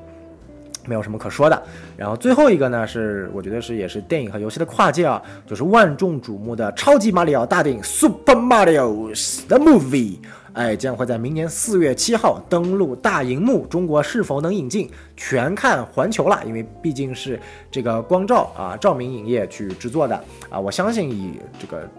[0.85, 1.61] 没有什么可说的。
[1.95, 9.13] 然后最后一个呢，是我觉得是也是电影和游戏的跨界啊，就是万众瞩目的超级马里奥大电影《Super Mario
[9.47, 10.15] the Movie》。
[10.53, 13.67] 哎，将会在明年四月七号登陆大荧幕。
[13.67, 16.41] 中国是否能引进，全看环球了。
[16.45, 17.37] 因为毕竟是
[17.69, 20.15] 这个光照啊，照明影业去制作的
[20.49, 20.57] 啊。
[20.57, 21.89] 我相信以这个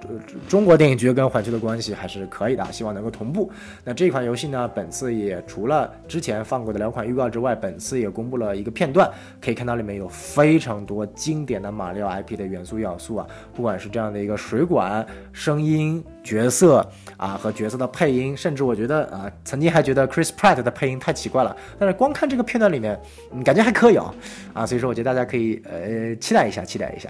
[0.48, 3.50] 中国电影局跟环球的关系还是可以的，希望能够同步。
[3.84, 9.10] 那这款游戏呢，本次也除了之前放过的两款预告之外，本次也公布了一个片段，
[9.40, 16.02] 可以看到里面有非常多经典的马里奥 IP 的元素要素啊，不管是这样的一个水管声音。
[16.24, 21.56] 角色啊和角色的配音，甚至我觉得啊，曾经还觉得 Chris Pratt 的配音太奇怪了。
[21.78, 23.00] 但是光看这个片段里面，
[23.32, 24.14] 嗯，感觉还可以啊
[24.52, 27.08] 啊，所以说我觉得大家可以呃期待一下，期待一下。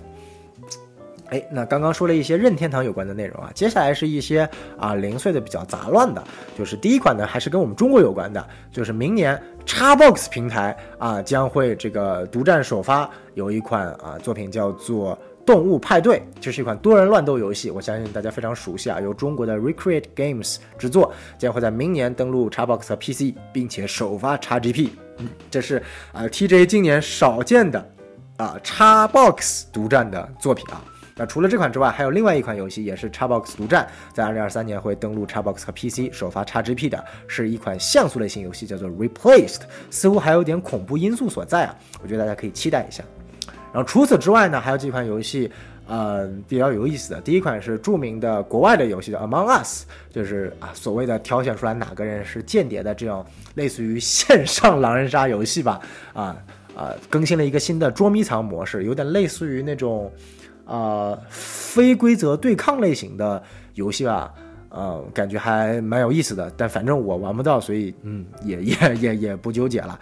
[1.31, 6.25] 哎，那刚刚说了一些任天堂有关的内容啊，接下来是一些啊零碎的比较杂乱的，
[6.57, 15.19] 就是第一款呢还是跟我们中国有关的，就是明年 Xbox 平台啊将会这个独占首发有一款啊作品叫做。
[15.49, 24.91] 动物派对，这是一款多人乱斗游戏，我相信大家非常熟悉啊，由中国的 Recreate Games 制作，将会在明年登陆 Xbox 和 PC，并且首发 XGP。
[25.17, 25.83] 嗯，这是
[26.13, 27.91] 啊 TJ 今年少见的
[28.37, 30.85] 啊 Xbox 独占的作品啊。
[31.17, 43.03] 那除了这款之外，还有另外一款游戏也是 Xbox 独占，在2023年会登陆 Xbox 和 PC，首发 XGP 的，是一款像素类型游戏，叫做 Replaced，似乎还有点恐怖因素所在啊，我觉得大家可以期待一下。
[43.73, 45.51] 然后除此之外呢，还有几款游戏，
[45.87, 47.21] 呃，比较有意思的。
[47.21, 55.81] 第一款是著名的国外的游戏叫 Among Us，就是啊所谓的挑选出来哪个人是间谍的这样类似于线上狼人杀游戏吧。
[56.15, 56.37] 啊
[56.77, 60.13] 啊，更新了一个新的捉迷藏模式，有点类似于那种
[60.65, 63.43] 啊非规则对抗类型的
[63.75, 64.33] 游戏吧。
[64.71, 66.53] 呃，感觉还蛮有意思的。
[66.57, 69.99] 但反正我玩不到，所以嗯，也也也也不纠结了。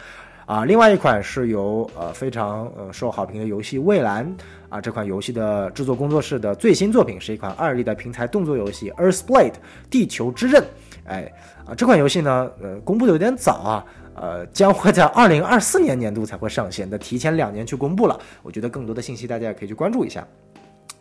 [0.46, 4.24] 啊，另外一款是由呃非常呃受好评的游戏《蔚蓝》
[4.68, 9.50] 啊，这款游戏的制作工作室的最新作品是一款二 D 的平台动作游戏《Earthblade》
[9.90, 10.64] 地球之刃。
[11.04, 11.32] 哎，
[11.66, 13.84] 啊这款游戏呢，呃公布的有点早啊，
[14.14, 18.16] 呃将会在二零二四年年度才会上线，那提前两年去公布了。
[18.44, 20.24] 我觉得更多的信息大家也可以去关注一下。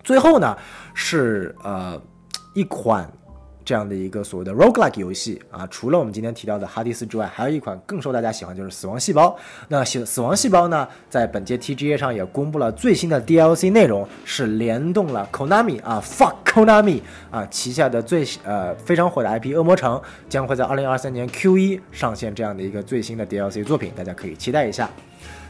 [0.04, 0.58] 最后呢，
[0.96, 2.02] 是呃
[2.56, 3.08] 一款。
[3.66, 9.36] 这样的一个所谓的 roguelike 游戏啊，除了我们今天提到的哈迪斯之外，还有一款更受大家喜欢，就是死亡细胞。
[9.68, 17.02] 那死死亡细胞呢，在本届 TGA 上也公布了最新的 DLC 内容，是联动了 Konami 啊，fuck Konami
[17.32, 19.98] 啊旗下的最呃非常火的 IP《恶魔城》，
[20.30, 24.88] 将会在2023年 Q1 上线这样的一个最新的 DLC 作品，大家可以期待一下。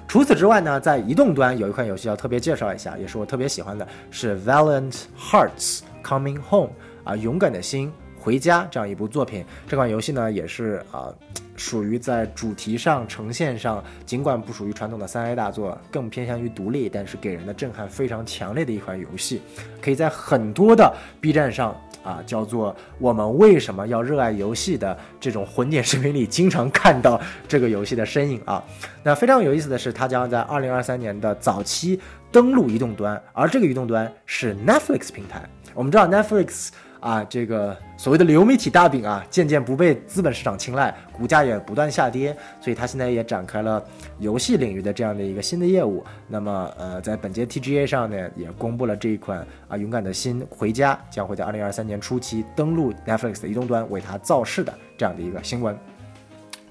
[0.08, 6.70] 除此之外呢，在移动端有一款游戏要特别介绍一下，也是我特别喜欢的，是 Valiant Hearts Coming Home
[7.04, 7.92] 啊，勇敢的心。
[8.26, 11.14] 回家这样一部作品，这款游戏呢也是啊，
[11.56, 19.44] 属于在主题上、呈现上，尽管不属于传统的三 A 大作，更偏向于独立，但是给人的震撼非常强烈的一款游戏，
[19.80, 28.64] 可以在很多的 B 站上啊，叫做我们为什么要热爱游戏的这种混剪视频里，经常看到这个游戏的身影啊。
[29.04, 32.02] 那非常有意思的是，它将在二零二三年的早期
[32.32, 35.48] 登陆移动端，而这个移动端是 Netflix 平台。
[35.76, 36.70] 我们知道 Netflix。
[37.06, 43.84] 啊，这个所谓的流媒体大饼啊，渐渐不被资本市场青睐，股价也不断下跌，所以它现在也展开了
[44.18, 46.04] 游戏领域的这样的一个新的业务。
[46.28, 55.78] 那么，呃，在本届 TGA 上呢，也公布了这一款啊，勇敢的心回家将会在二零二三年初期登陆 Netflix 的移动端为它造势的这样的一个新闻。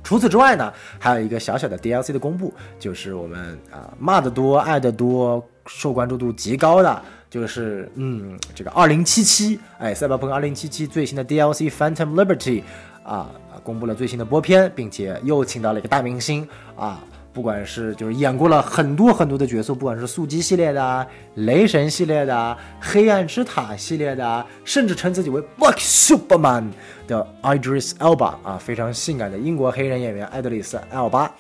[0.03, 7.03] 除此之外呢，还有一个小小的 DLC 的公布，就是我们啊骂得多、爱得多、受关注度极高的。
[7.35, 12.63] 就是嗯，这个二零七七，哎，赛博朋克二零七七最新的 DLC Phantom Liberty
[13.03, 13.29] 啊，
[13.65, 21.05] 公布了最新的播片，并且又请到了一个大明星啊，不管是就是演过了很多很多的角色，不管是速激系列的、
[21.35, 26.69] 雷神系列的、黑暗之塔系列的，甚至称自己为 Black Superman
[27.09, 31.35] 的 Idris Elba 啊，非常性感的英国黑人演员艾德里斯·艾尔巴。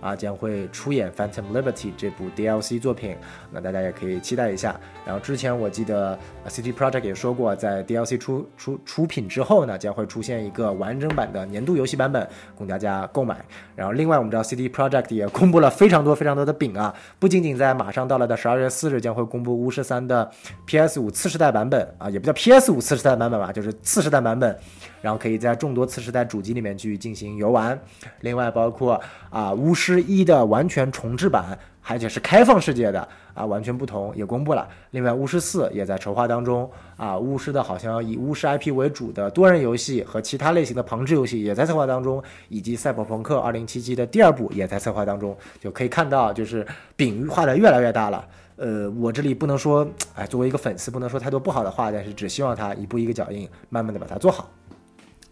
[0.00, 3.16] 啊，将会出演《Phantom Liberty》这部 DLC 作品，
[3.50, 4.78] 那大家也可以期待一下。
[5.04, 6.18] 然后之前我记得
[6.48, 13.44] City Project 也说过，在 DLC 出出出品之后呢，将会出现一个完整版的年度游戏版本供大家购买。
[13.74, 20.30] 然后另外我们知道 City Project 也公布了非常多非常多的饼啊，不仅仅在马上到来的十二月四日将会公布巫师三的
[20.66, 24.56] PS 五次世代版本啊，也不叫 PS 五次世代版本吧，就是次世代版本。
[25.00, 27.78] 然后可以在众多次时代主机里面去进行游玩，
[28.22, 34.68] 另外包括啊巫师一的完全重置版，而且是开放世界的啊，完全不同也公布了。
[34.90, 48.24] 另外巫师四也在筹划当中啊，巫师的好像以巫师 IP 为主的多人游戏和其他类型的旁支游戏也在策划当中，以及赛博朋克二零七七的第二部也在策划当中，就可以看到就是饼画的越来越大了。
[48.56, 54.50] 呃，我这里不能说哎，作为一个粉丝不能说太多不好的话，但是只希望他一步一个脚印，慢慢的把它做好。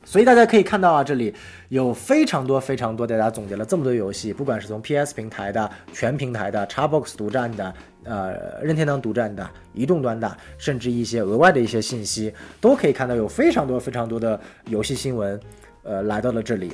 [0.06, 1.34] 所以大家可以看到啊，这里
[1.68, 9.44] 有非常多非常多，大家总结了这么多游戏，不管是从 PS 平台的、全平台的、Xbox 独占的、呃任天堂独占的、
[9.74, 15.38] 移动端的，甚至一些额外的一些信息，都可以看到有非常多非常多的游戏新闻，
[15.82, 16.72] 呃来到了这里。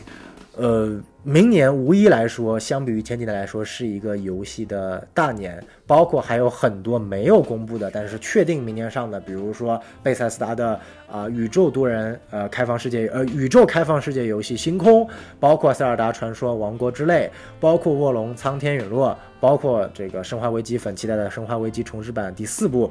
[0.62, 10.78] 呃，明年无疑来说，相比于前几年来说，是一个游戏的大年，包括还有很多没有公布的，但是确定明年上的，比如说贝塞斯达的
[11.10, 15.04] 啊宇宙多人呃开放世界呃宇宙开放世界游戏《星空》，
[15.40, 22.88] 包括塞尔达传说王国之泪，包括卧龙苍天陨落，包括这个生化危机粉期待的生化危机重置版第四部。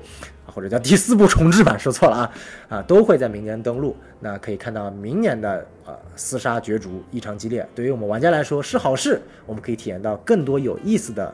[0.53, 2.31] 或者叫第四部重置版，说错了啊
[2.69, 3.95] 啊，都会在明年登陆。
[4.19, 11.33] 那可以看到明年的呃厮杀角逐异常激烈，对于我们玩家来说是好事，我们可以体验到更多有意思的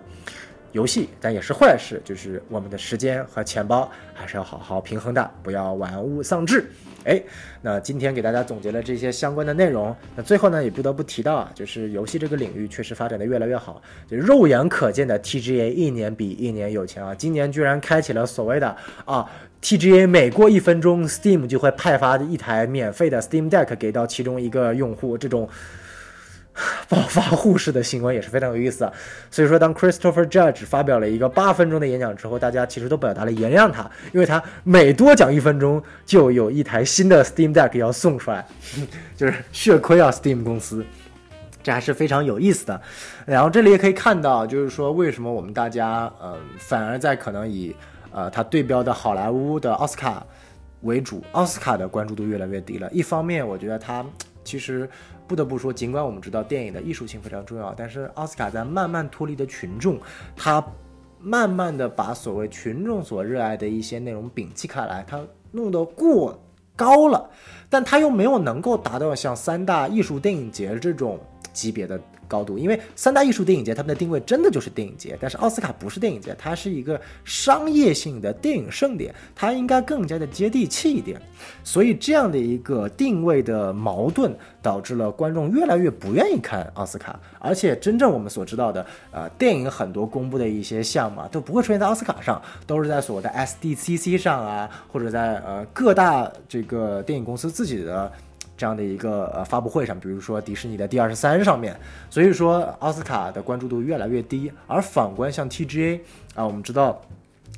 [0.71, 6.69] 游戏，但也是坏事，就是我们的时间和钱包还是要好好平衡的，不要玩物丧志。
[7.03, 7.21] 哎，
[7.61, 9.95] 那今天给大家总结了这些相关的内容。
[10.15, 13.81] 那最后呢，也不得不提到啊，就是游戏这个领域确实发展的越来越好。
[14.09, 19.25] 就肉眼可见的 TGA 一年比一年有钱啊，今年居然开启了所谓的啊
[19.61, 25.47] TGA 每过一分钟，Steam 就会派发一台免费的 Steam Deck 给到其中一个用户，这种。
[26.89, 28.93] 暴发户式的新闻也是非常有意思的，
[29.29, 38.45] 所以说当 Christopher Judge 发表了一个八分钟的演讲之后，大家其实都表达了原谅他，因为他每多讲一分钟就有一台新的 Steam Deck 要送出来，
[39.15, 40.83] 就是血亏啊 Steam 公司，
[41.61, 42.81] 这还是非常有意思的。
[43.25, 47.75] 然后这里也可以看到，就是说为什么我们大家呃反而在可能以
[48.11, 50.25] 呃他对标的好莱坞的奥斯卡
[50.81, 52.89] 为主，奥斯卡的关注度越来越低了。
[52.91, 54.03] 一方面，我觉得他
[54.43, 54.89] 其实。
[55.27, 59.99] 不得不说，尽管我们知道电影的艺术性非常重要，但是奥斯卡在慢慢脱离的群众，
[60.35, 60.63] 他
[61.19, 65.19] 慢慢的把所谓群众所热爱的一些内容摒弃开来，他
[65.51, 66.39] 弄得过
[66.75, 67.29] 高了，
[67.69, 71.19] 但他又没有能够达到像三大艺术电影节这种
[71.51, 71.99] 级别的。
[72.27, 81.21] 高度，因为三大艺术电影节他们的定位真的就是电影节，但是奥斯卡不是电影节，它是一个商业性的电影盛典，它应该更加的接地气一点。
[81.63, 87.19] 所以这样的一个定位的矛盾，导致了观众越来越不愿意看奥斯卡。
[87.39, 98.11] 而且真正我们所知道的，呃，电影很多公布的一些项目啊都不会出现在奥斯卡上，都是在所谓的 SDCC 上啊，或者在呃各大这个电影公司自己的。
[98.57, 101.79] 这样的一个呃发布会上，比如说迪士尼的第二十三上面，
[102.09, 104.51] 所以说奥斯卡的关注度越来越低。
[104.65, 105.99] 而反观像 TGA
[106.33, 106.99] 啊，我们知道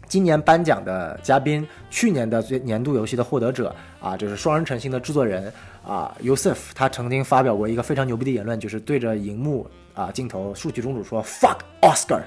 [0.10, 5.52] 今年颁奖的嘉宾，去年的最年度游戏的获得者啊，就是双人成行的制作人
[5.88, 12.20] 啊，Yosef，他曾经发表过一个非常牛逼的言论，就是对着荧幕啊镜头竖起中指说 “fuck Oscar”。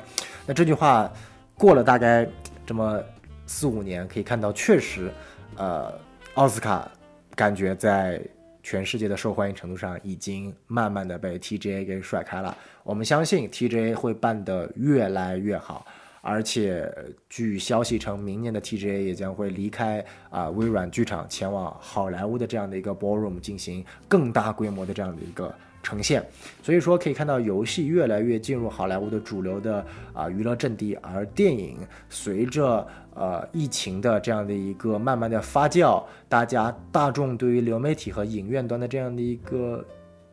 [0.47, 1.12] 那这句话
[1.59, 2.27] 过了大概
[2.64, 2.99] 这么
[3.47, 5.12] 四五年，可以看到确实，
[5.57, 5.93] 呃，
[6.35, 6.91] 奥斯卡
[7.37, 8.18] 感觉在。
[8.62, 12.56] 全世界的受欢迎程度上，已经慢慢的被 TGA 给甩开了。
[12.84, 15.84] 我们相信 TGA 会办得越来越好，
[16.20, 16.92] 而且
[17.28, 25.52] 据消息称，明年的 TGA 也将会离开啊微软剧场，前往好莱坞的这样的一个 ballroom 进行更大规模的这样的一个
[25.82, 26.24] 呈现。
[26.62, 39.84] 所以说，可以看到游戏越来越进入好莱坞的主流的啊娱乐阵地，而电影随着呃疫情的这样的一个慢慢的发酵，大家大众对于流媒体和影院端的这样的一个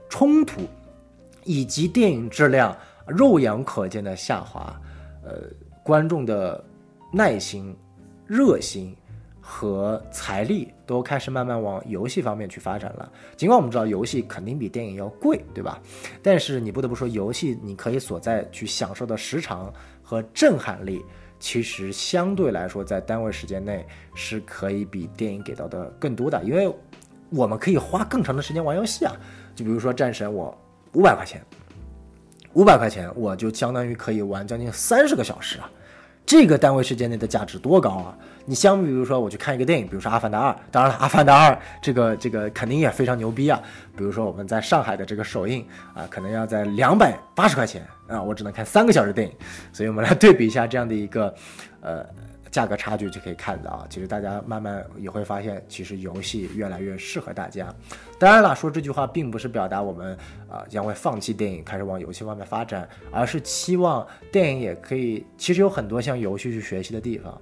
[0.09, 0.61] 冲突，
[1.43, 2.75] 以及电影质量
[3.07, 4.79] 肉眼可见的下滑，
[5.23, 5.43] 呃，
[5.83, 6.63] 观众的
[7.11, 7.75] 耐心、
[8.25, 8.95] 热心
[9.41, 13.11] 和财力都开始慢慢往游戏方面去发展了。
[13.35, 15.81] 尽管我们知道游戏肯定比电影要贵，对吧？
[16.21, 19.73] 但是你不得不说，游戏你可以所在去享受的时长
[20.03, 21.03] 和震撼力，
[21.39, 26.69] 其实相对来说在单位时间内是可以比电影给到的更多的，因为
[27.29, 29.13] 我们可以花更长的时间玩游戏啊。
[29.55, 30.55] 就比如说战神，我
[30.93, 31.41] 五百块钱，
[32.53, 35.69] 五百块钱我就相当于可以玩将近三十个小时啊，
[36.25, 38.17] 这个单位时间内的价值多高啊！
[38.49, 43.61] 你相比如说我去看一个电影，比如说《阿凡达二》，当然了，《阿凡达二》这个这个肯定也非常牛逼啊。
[43.95, 49.33] 比如说我们在上海的这个首映啊，可能要在两百八十块钱啊，我只能看三个小时电影，
[49.71, 51.31] 所以我们来对比一下这样的一个
[51.81, 52.03] 呃。
[52.51, 57.71] 价格差距就可以看到啊，其实大家慢慢也会发现，其实游戏越来越适合大家。
[58.17, 60.17] 当然了，说这句话并不是表达我们
[60.49, 65.23] 啊将会放弃电影，开始往游戏方面发展，而是期望电影也可以。
[65.37, 67.39] 其实有很多向游戏去学习的地方，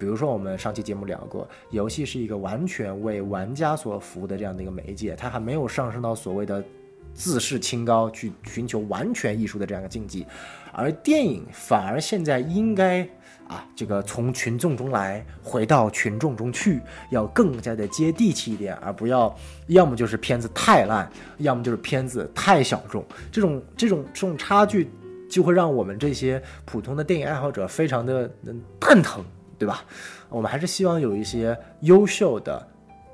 [0.00, 6.64] 比如说我们上期节目聊过，游戏是一个完全为玩家所服务的这样的一个媒介，它还没有上升到所谓的
[7.12, 10.26] 自视清高，去寻求完全艺术的这样一个境界，
[10.72, 13.06] 而电影反而现在应该。
[13.50, 16.80] 啊，这个从群众中来，回到群众中去，
[17.10, 19.36] 要更加的接地气一点，而不要
[19.66, 23.04] 要么就是片子太烂，要么就是片子太小众。
[23.32, 24.88] 这种这种这种差距，
[25.28, 29.24] 就会让我们这些普通的电影爱好者非常的嗯蛋疼，
[29.60, 29.84] 对吧？
[30.30, 32.66] 我们还是希望有一些优秀的、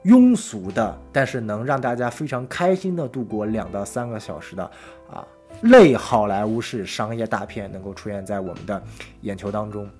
[0.05, 4.63] 庸俗的，但是能让大家非常开心的度过两到三个小时的
[5.11, 5.27] 啊
[5.63, 8.81] 类好莱坞式商业大片，能够出现在我们的
[9.23, 9.91] 眼球当中。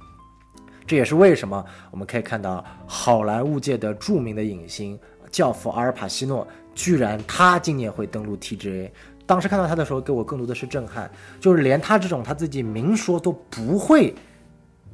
[0.87, 4.97] 这也是为什么我们可以看到好莱坞界的著名的影星
[5.33, 8.89] 教父阿尔帕西诺，居然他今年会登陆 TGA。
[9.27, 14.15] 当时看到他的时候，给我更多的是震撼，就是连他这种他自己明说都不会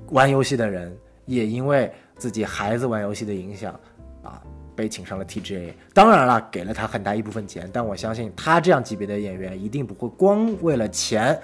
[0.08, 0.96] 玩游戏的人，
[1.26, 3.72] 也因为自己孩子玩游戏的影响，
[4.22, 4.42] 啊，
[4.74, 5.72] 被请上了 TGA。
[5.94, 11.38] 当然了，给了他很大一部分钱，但我相信他这样级别的演员一定不会光为了钱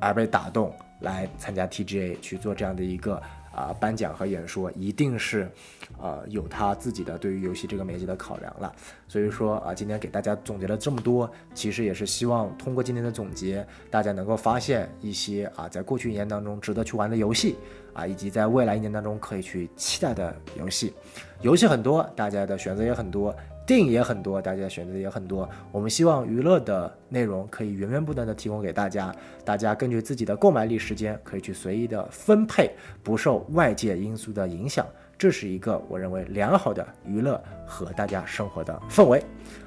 [0.00, 3.22] 而被打动来参加 TGA 去做这样的一个。
[3.56, 5.50] 啊，颁奖和演说一定是，
[5.98, 8.70] 呃，有他自己的对于游戏这个媒介的考量了。
[9.08, 17.56] 所以说啊，今天给大家总结了这么多，其实也是希望通过今天的总结，大家能够发现一些啊，在过去一年当中值得去玩的游戏
[17.94, 20.92] 啊，以及在未来一年当中可以去期待的游戏。
[21.40, 23.34] 游戏很多，大家的选择也很多。
[23.66, 25.48] 电影也很多，大家选择也很多。
[25.72, 29.12] 我们希望娱乐的内容可以源源不断的提供给大家，
[29.44, 32.70] 大家根据自己的购买力、时间，可以去随意的分配，
[33.02, 34.86] 不受外界因素的影响。
[35.18, 39.22] 这是一个我认为良好的娱乐和大家生活的氛围。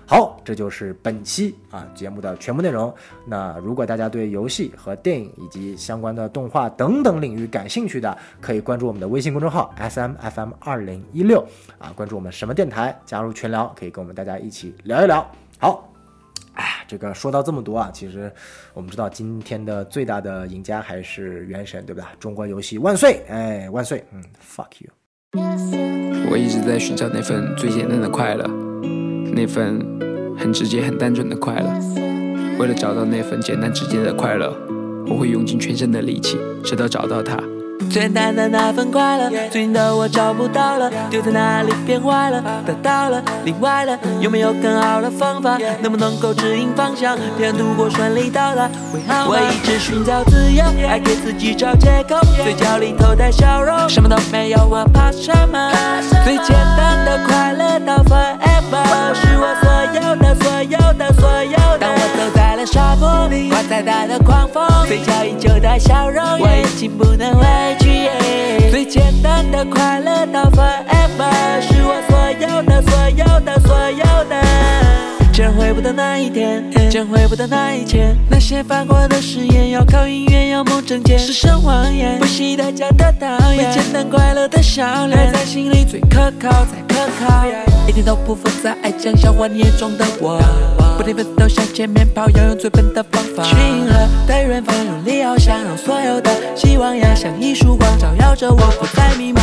[0.06, 2.94] 好，这就是本期啊节目的全部内容。
[3.26, 11.46] 那如果大家对游戏和电影以及相关的动画等等领域感兴趣的，可以关注我们的微信公众号 S M F M 二零一六
[11.78, 15.30] 啊，关注我们什么电台，加入群聊，可以跟我们大家一起聊一聊。
[15.60, 15.94] 好，
[16.54, 18.32] 哎，这个说到这么多啊，其实
[18.74, 22.08] 我们知道今天的最大的赢家还是原神，对不对？
[22.20, 23.24] 中国游戏万岁！
[23.30, 24.04] 哎，万岁！
[24.12, 24.99] 嗯，fuck you。
[25.34, 28.50] 我一直在寻找那份最简单的快乐，
[29.36, 29.80] 那份
[30.36, 31.70] 很直接、很单纯的快乐。
[32.58, 34.52] 为了找到那份简单直接的快乐，
[35.08, 37.38] 我会用尽全身的力气，直到找到它。
[37.88, 42.44] 最淡的那份快乐，最近的我找不到了，丢在哪里变坏了？
[42.66, 45.58] 得到了，另外了，有没有更好的方法？
[45.82, 48.70] 能不能够指引方向，偏度过顺利到达？
[49.28, 55.72] 我一直寻找自由，爱给自己找借口，嘴角里头带笑容，什么都没有，我怕什么？
[56.24, 61.80] 最简单的快乐到 forever，是我所有的所有的所有的。
[61.80, 67.46] 当我走在了沙漠里，刮再大的狂风，嘴角依旧带笑容，我已经不能回。
[68.70, 74.42] 最简单的快乐到 forever，是我所有的所有的所有的。
[75.32, 78.18] 竟然回不到那一天，竟然回不到那一天。
[78.30, 83.72] 那些犯过的誓言，要靠音乐，要梦证件，是声谎言，不惜代价的导演。
[83.72, 87.46] 最简单快乐的笑脸，在心里最可靠，才可靠，
[87.88, 90.42] 一点都不复杂，爱讲笑话你眼中的我，
[91.00, 93.42] 不停奋斗向前面跑，要用最笨的方法。
[93.42, 99.40] 群河对远方用力翱翔，让所有的希望呀像一束光，照耀着我，不再迷茫。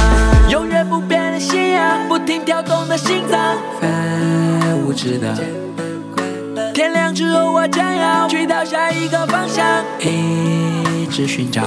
[0.51, 3.89] 永远不变的信仰，不停跳动的心脏，非
[4.85, 5.35] 无知的。
[6.75, 11.63] 天亮之后，我将要去到下一个方向，一直寻找。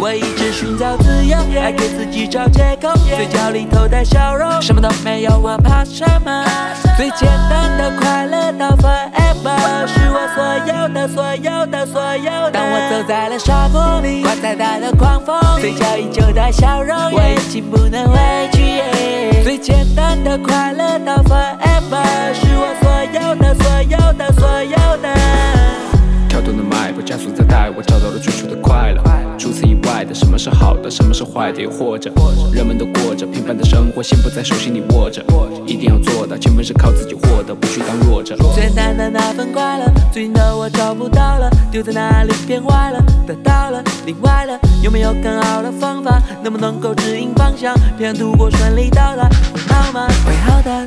[0.00, 6.44] 我一直寻找自由，还给自己找借口，嘴角里头带笑容，什么都没有，我怕什么？
[6.98, 12.50] 最简单的快乐到 forever，是我所有的、所有的、所有的。
[12.50, 18.82] 当我走在了沙漠里，刮再大的狂风，嘴角依旧带笑容，我已经不能畏惧。
[19.44, 25.08] 最简单的快乐到 forever，是我所有的、所有的、所有的。
[26.38, 29.02] 跳动的脉搏加速在带我找到了最初的快乐。
[29.36, 32.12] 除此以外的，什么是好的，什么是坏的，又或者
[32.52, 35.20] 人们都过着平凡的生活，心不在手心里握着。
[35.66, 38.36] 一定要做到，千分是靠自己获得，不去当弱者。
[38.54, 46.22] 最难的那份快乐，最近的我找不到了，丢在哪里变坏了，得到了，另外了，有没有更好的方法？
[46.44, 50.06] 能不能够指引方向，平安度过顺利到达，会好吗？
[50.24, 50.86] 会好的。